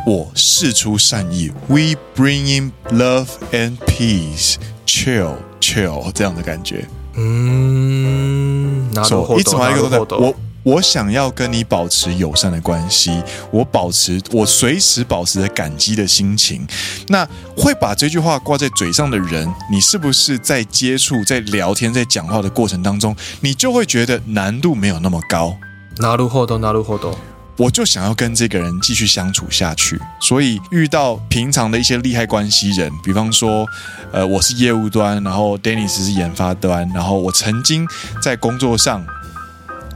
[0.07, 1.51] 我释出善意。
[1.69, 4.57] We bring in love and peace.
[4.87, 6.87] Chill, chill，这样的感觉。
[7.17, 9.41] 嗯，なるほど。
[9.41, 10.44] いつもありがとうございます。
[10.65, 16.67] 我想要跟你保持友善的关系，我保持我随时保持着感激的心情。
[17.09, 17.27] 那
[17.57, 25.57] 会把这句话挂在嘴上的人，你是不是在接触、在聊天、在讲话的过程当中，你就会觉得难度没有那么高？
[25.97, 27.15] なるほど、なるほど。
[27.57, 33.67] 我就想要跟这个人继续相处下去，所以遇到平常的一些利害关系人，比方说，
[34.13, 37.89] 呃，我是业务端，然后 Dennis 是研发端，然后我曾经
[38.23, 39.03] 在工作上。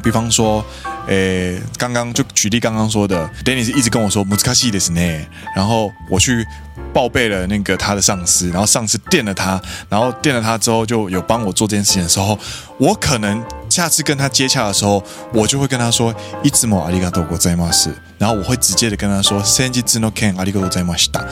[0.03, 0.63] 比方说，
[1.07, 5.27] 诶，刚刚就举例刚刚说的，Dennis 一直跟我说难しいですね，
[5.57, 6.47] 然后我去
[6.93, 12.39] 报备了那个他的上司，然后上司电了他，然后电了他之后就有帮我做这件事情的时候，
[12.79, 21.25] 我可能下次跟他接洽的时候，我就会跟他说いつもありがとうございます，然后我会直接的跟他说先日の件ありがとうございました。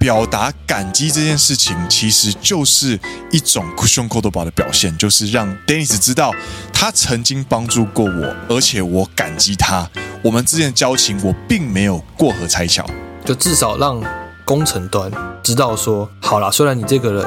[0.00, 3.00] 表达感激这件事情，其实就是
[3.32, 6.32] 一种クッション言叶的表现，就是让 Dennis 知道
[6.83, 9.89] 他曾经帮助过我，而且我感激他。
[10.21, 12.85] 我们之间的交情，我并没有过河拆桥，
[13.23, 14.03] 就至少让
[14.43, 15.09] 工程端
[15.41, 17.25] 知道说，好啦，虽然你这个人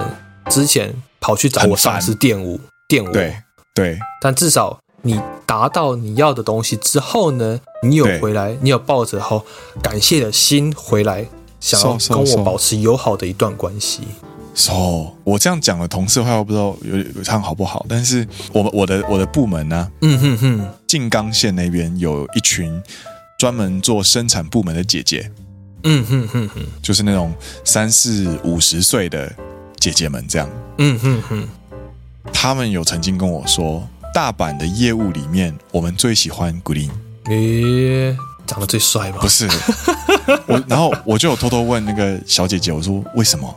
[0.50, 3.34] 之前跑去找我上司玷污玷污，对
[3.72, 9.42] 对，但至少你达到你要的东西之后呢，你有回来，你有抱着好
[9.82, 11.26] 感谢的心回来。
[11.60, 14.02] 想要跟我保持友好的一段关系。
[14.02, 14.35] So, so, so.
[14.56, 17.84] So, 我这样讲的同事的话，我不知道有有唱好不好。
[17.88, 22.82] 但是我们我的我的部门呢、啊，嗯哼哼，静冈县那边有一群
[23.38, 25.30] 专门做生产部门的姐姐，
[25.84, 27.32] 嗯哼哼哼，就是那种
[27.64, 29.30] 三四五十岁的
[29.78, 31.48] 姐姐们这样，嗯哼哼。
[32.32, 36.90] 他们有曾经跟我说，大阪的业务里面，我们最喜欢 Green。
[37.26, 38.16] 诶。
[38.46, 39.18] 长得最帅吗？
[39.20, 39.48] 不是，
[40.46, 43.52] 我然后我就有偷偷问那个小姐姐，我说为什么？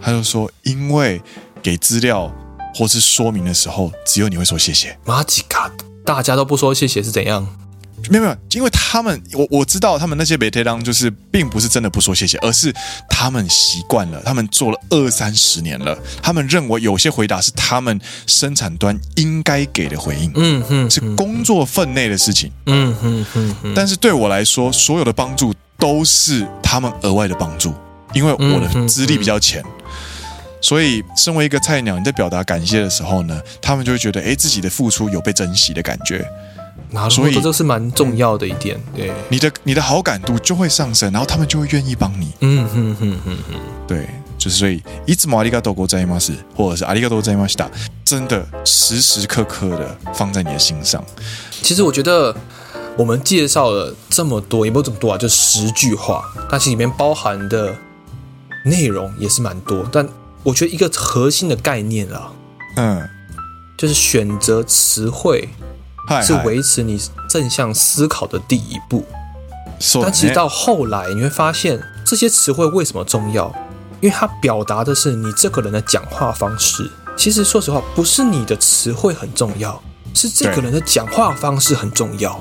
[0.00, 1.20] 她就说因为
[1.62, 2.32] 给资料
[2.74, 4.98] 或是说明的时候，只有你会说谢谢。
[5.04, 5.70] 马吉卡，
[6.04, 7.46] 大家都不说谢谢是怎样？
[8.10, 12.72] 没有没有，因为他们我我知道他们那些ベテラン就是并不是真的不说谢谢，而是
[13.08, 23.72] 他们习惯了，他们做了二三十年了，他们认为有些回答是他们生产端应该给的回应，嗯哼，是工作分内的事情，嗯哼哼哼。
[23.74, 27.74] 但是对我来说，所有的帮助都是他们额外的帮助，
[28.12, 29.64] 因为我的资历比较浅，
[30.60, 36.26] 所以身为一个菜鸟，你在表达感谢的时候呢，他们就会觉得，哎，自己的付出有被珍惜的感觉。
[37.10, 42.32] 所以这是蛮重要的一点，对，你的你的好感度就会上升，然后他们就会愿意帮你。
[42.40, 44.06] 嗯哼哼哼哼，对，
[44.38, 47.68] 就是所以いつもありがとうございます，或者是ありがとうございました，
[48.04, 51.04] 真的时时刻刻的放在你的心上。
[51.62, 52.34] 其实我觉得
[52.96, 57.76] 我们介绍了这么多，也没有这么多啊，就十句话，但是里面包含的
[58.64, 60.08] 内容也是蛮多，但
[60.43, 62.31] 我觉得一个核心的概念啊，
[62.77, 63.09] 嗯，
[63.77, 65.49] 就是选择词汇
[66.23, 69.05] 是维持你正向思考的第一步。
[70.01, 73.53] 但其实到后来，你会发现这些词汇为什么重要？
[73.99, 76.89] 因为它表达的是你这个人的讲话方式。
[77.17, 79.79] 其实说实话，不是你的词汇很重要，
[80.13, 82.39] 是这个人的讲话方式很重要。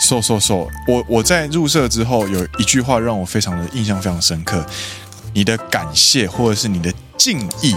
[0.00, 4.64] 说说说，我我在入社之后有一句话让我非常的印象非常深刻：
[5.34, 6.92] 你的感谢或者是你的
[7.22, 7.76] 敬意、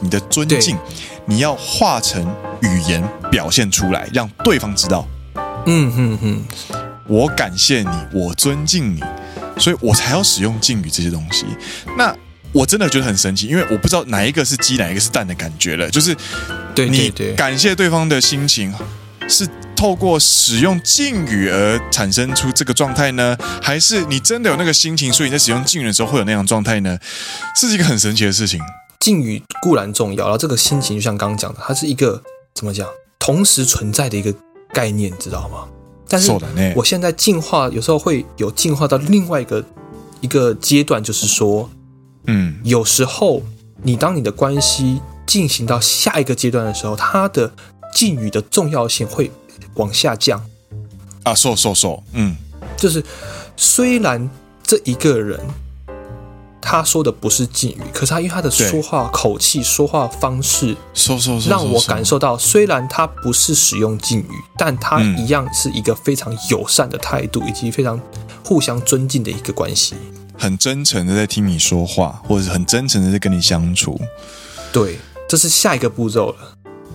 [0.00, 0.78] 你的尊敬，
[1.26, 2.26] 你要化成
[2.62, 5.06] 语言表现出来，让对方知道。
[5.66, 6.44] 嗯哼哼，
[7.06, 9.04] 我感谢你，我尊敬你，
[9.58, 11.44] 所以我才要使用敬语这些东西。
[11.98, 12.16] 那
[12.50, 15.90] 我真的觉得很神奇，因为我不知道哪一个是鸡，哪一个是蛋的感觉了。
[15.90, 16.16] 就是，
[16.74, 18.74] 对你感谢对方的心情
[19.28, 19.46] 是。
[19.78, 26.98] 透过使用敬语而产生出这个状态呢，还是你真的有那个心情，所以你在使用敬语的时候会有那样状态呢？
[27.54, 28.60] 是一个很神奇的事情。
[28.98, 32.20] 敬语固然重要，然后这个心情就像刚刚讲的，它是一个
[32.56, 32.88] 怎么讲，
[33.20, 34.34] 同时存在的一个
[34.72, 35.68] 概念，知道吗？
[36.08, 36.32] 但是
[36.74, 39.64] 我现在进化有时候会有进化到另外一个
[40.20, 41.70] 一个阶段，就是说，
[42.26, 43.40] 嗯，有时候
[43.84, 47.52] 你当你的关系进行到下一个阶段的时候，它的
[47.94, 49.30] 敬语的重要性会。
[49.74, 50.42] 往下降
[51.22, 52.36] 啊，说说说，嗯，
[52.76, 53.04] 就是
[53.56, 54.28] 虽然
[54.62, 55.38] 这一个人
[56.60, 60.76] 他说的不是敬语，可是他因为他的说话口气、说话方式，
[61.48, 67.98] 让我感受到，虽然他不是使用敬语，但他一样是一个非常友善的态度，以及非常
[68.44, 69.94] 互相尊敬的一个关系，
[70.36, 73.98] 很真诚的在听你说话，或者是很真诚的在跟你相处。
[74.70, 76.36] 对，这是下一个步骤了。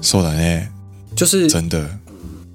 [0.02, 0.68] 说的呢，
[1.16, 2.00] 就是真的。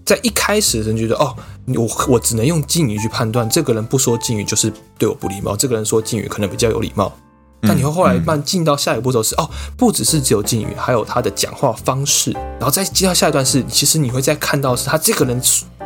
[0.09, 1.37] 在一开始的人觉得哦，
[1.67, 7.13] 我我只能用敬语去判断，这个人不说敬语就是对我不礼貌，这个人说敬语可能比较有礼貌。
[7.61, 15.39] 但你会后来慢进到下一个步骤是哦，不只是只有敬语，还有他的讲话方式，然后再接到下一段是，其实你会再看到是他这个人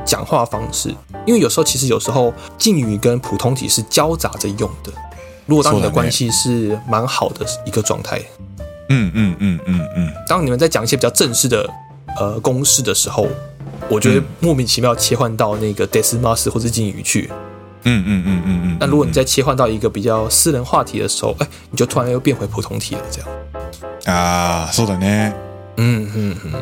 [0.05, 0.95] 讲话方式，
[1.27, 4.93] 因为有时候其实有时候敬语跟普通体是交杂着用的。
[5.47, 8.23] 如果当你的关系是蛮好的一个状态，
[8.89, 11.69] 嗯嗯嗯嗯嗯，当你们在讲一些比较正式的
[12.21, 13.27] 呃公式的时候。
[13.92, 17.30] 我觉得莫名其妙切换到那个 desu mas 或者敬语去，
[17.84, 18.78] 嗯嗯嗯嗯嗯。
[18.80, 23.30] 那如果你再切换到一个比较私人话题的时候，哎，你就突然又变回普通体了，这样。
[24.06, 25.34] 啊，そうだね。
[25.78, 26.54] 嗯嗯嗯。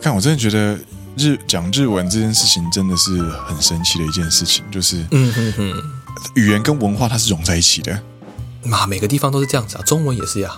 [0.00, 0.78] 看，我真的觉得
[1.16, 5.74] 日讲日文这件事情真的是很神奇的一件事情，就是嗯嗯嗯，
[6.34, 7.98] 语言跟文化它是融在一起的。
[8.64, 10.50] 嘛，每个地方都是这样子啊，中文也是呀。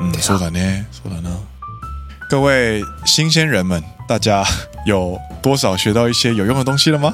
[0.00, 1.30] 嗯，そうだね，そうだね。
[2.32, 4.44] 各位新鲜人们，大家
[4.84, 7.12] 有多少学到一些有用的东西了吗？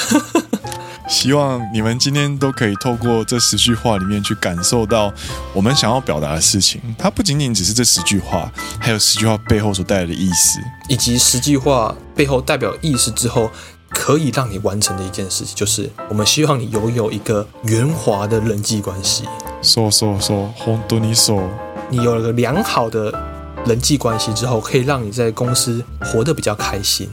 [1.07, 5.13] 希望你们今天都可以透过这十句话里面去感受到
[5.53, 6.81] 我们想要表达的事情。
[6.97, 10.59] 它不仅仅只是这十句话，还有十句话背后所带来的意思，
[10.89, 13.51] 以及十句话背后代表意思之后
[13.89, 19.25] 可以让你完成的一件事情，就是我们希望你拥有一个圆滑的人际关系。
[19.61, 21.49] 说说说，本当にそう，
[21.89, 23.28] 你有了个良好的。
[23.66, 27.08] 人际关系之后，可以让你在公司活得比较开心。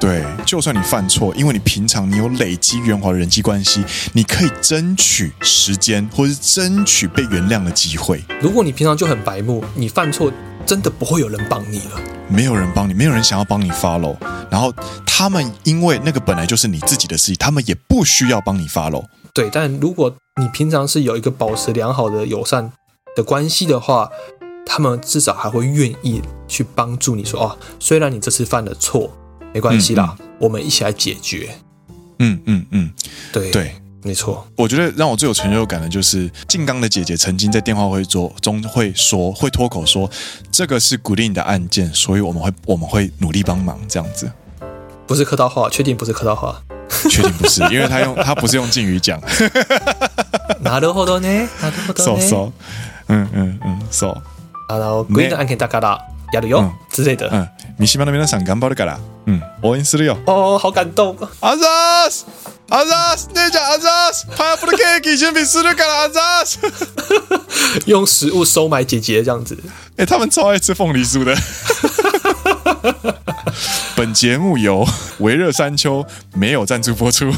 [0.00, 8.22] 对，就算你犯错，因为你平常你有累积圆滑的人际关系，你可以争取时间，或是争取被原谅的机会。
[8.40, 10.32] 如果你平常就很白目，你犯错
[10.64, 12.00] 真的不会有人帮你了。
[12.28, 14.16] 没有人帮你，没有人想要帮你 follow。
[14.48, 14.72] 然后
[15.04, 19.04] 他们因为那个本来就是你自己的事情，他们也不需要帮你 follow。
[19.34, 22.72] 对，但如果你平常是有一个保持良好的友善
[23.16, 24.08] 的关系的话。
[24.67, 29.11] 他们至少还会愿意去帮助你说哦，虽然你这次犯了错，
[29.53, 31.49] 没关系啦，嗯嗯、我们一起来解决。
[32.19, 32.91] 嗯嗯嗯，
[33.31, 34.47] 对对，没错。
[34.55, 40.09] 我觉得让我最有成就感的就是静冈的姐姐曾经在电话会中中会说，会脱口说，
[40.51, 44.31] 这个是古令的案件，所以我们会我们会努力帮忙这样子。
[45.05, 46.61] 不是客套话，确定不是客套话？
[47.09, 49.19] 确定不是，因为他用他不是用敬语讲。
[50.63, 52.21] なるほどね，なるほどね。
[52.21, 52.51] So so，
[53.07, 54.21] 嗯嗯嗯，so。
[54.69, 57.29] 然后グリーンの案件だからやるよ之类的。
[57.29, 57.47] 嗯，
[57.79, 58.99] 三岛の皆さん顽张るから。
[59.25, 60.17] 嗯，応援するよ。
[60.25, 61.15] 哦，好感动。
[61.41, 62.25] あざーす、
[62.69, 64.27] あざーす、姉ちゃんあざーす。
[64.35, 66.59] パイナップルケーキ准备するからあざーす。
[67.85, 69.57] 用食物收买姐姐这样子。
[69.97, 71.35] 哎，他们超爱吃凤梨酥的。
[73.95, 74.85] 本节目由
[75.19, 76.05] 微热山丘
[76.35, 77.31] 没有赞助播出。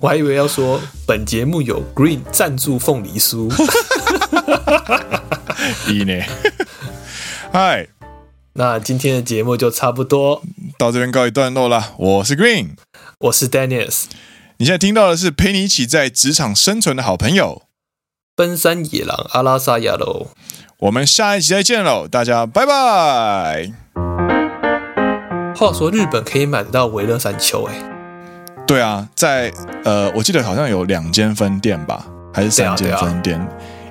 [0.00, 3.50] 我还以为要说本节目有 Green 赞助凤梨酥。
[5.87, 6.23] 一呢，
[7.51, 7.87] 嗨，
[8.53, 10.41] 那今天的节目就差不多
[10.77, 11.93] 到这边告一段落了。
[11.97, 12.71] 我是 Green，
[13.19, 14.03] 我是 Dennis，
[14.57, 17.63] 你现在听到的是陪你一起在职场生存的好朋友。
[18.35, 20.27] 奔山野狼阿拉萨亚喽。
[20.79, 23.71] 我们下一集再见喽，大家拜拜。
[25.55, 27.73] 话说日本可以买得到维乐山丘哎？
[28.65, 29.51] 对啊，在
[29.83, 33.45] 呃，我记得好像有两间分店吧，还是三间分店？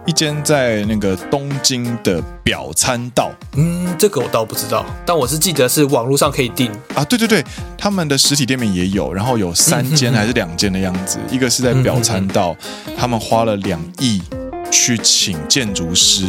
[0.08, 7.04] 一间在那个东京的表参道，嗯，这个我倒不知道，但我是记得是网络上可以订啊。
[7.04, 7.44] 对对对，
[7.76, 11.18] 他们的实体店面也有，然后有三间还是两间的样子。
[11.18, 14.22] 嗯、哼哼一个是在表参道，嗯、哼哼他们花了两亿
[14.70, 16.24] 去请建筑师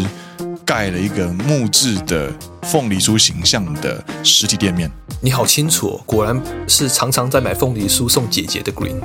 [0.65, 2.29] 盖了一个木质的
[2.63, 4.91] 凤梨酥形象的实体店面。
[5.21, 8.99] 你好清楚哦，果然是常常在买凤梨酥送姐姐的 Green。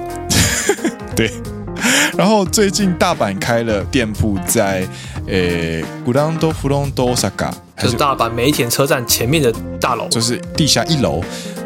[1.14, 1.30] 对。
[2.17, 4.87] 然后最近大阪开了店铺在，
[5.27, 11.21] 诶，グランドフロント大阪，就是大阪梅田车站前面的大楼，就是地下一楼，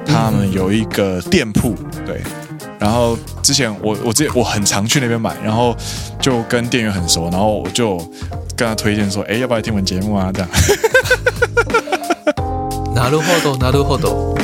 [0.06, 1.74] 他们有一个店铺，
[2.06, 2.22] 对。
[2.78, 5.76] 然后之前我我之前我很常去那边买，然后
[6.20, 7.98] 就跟店员很熟，然后我就
[8.56, 10.30] 跟他推荐说，哎，要不要来听我们节目啊？
[10.34, 10.50] 这样。
[12.94, 14.37] なるほど、なるほど。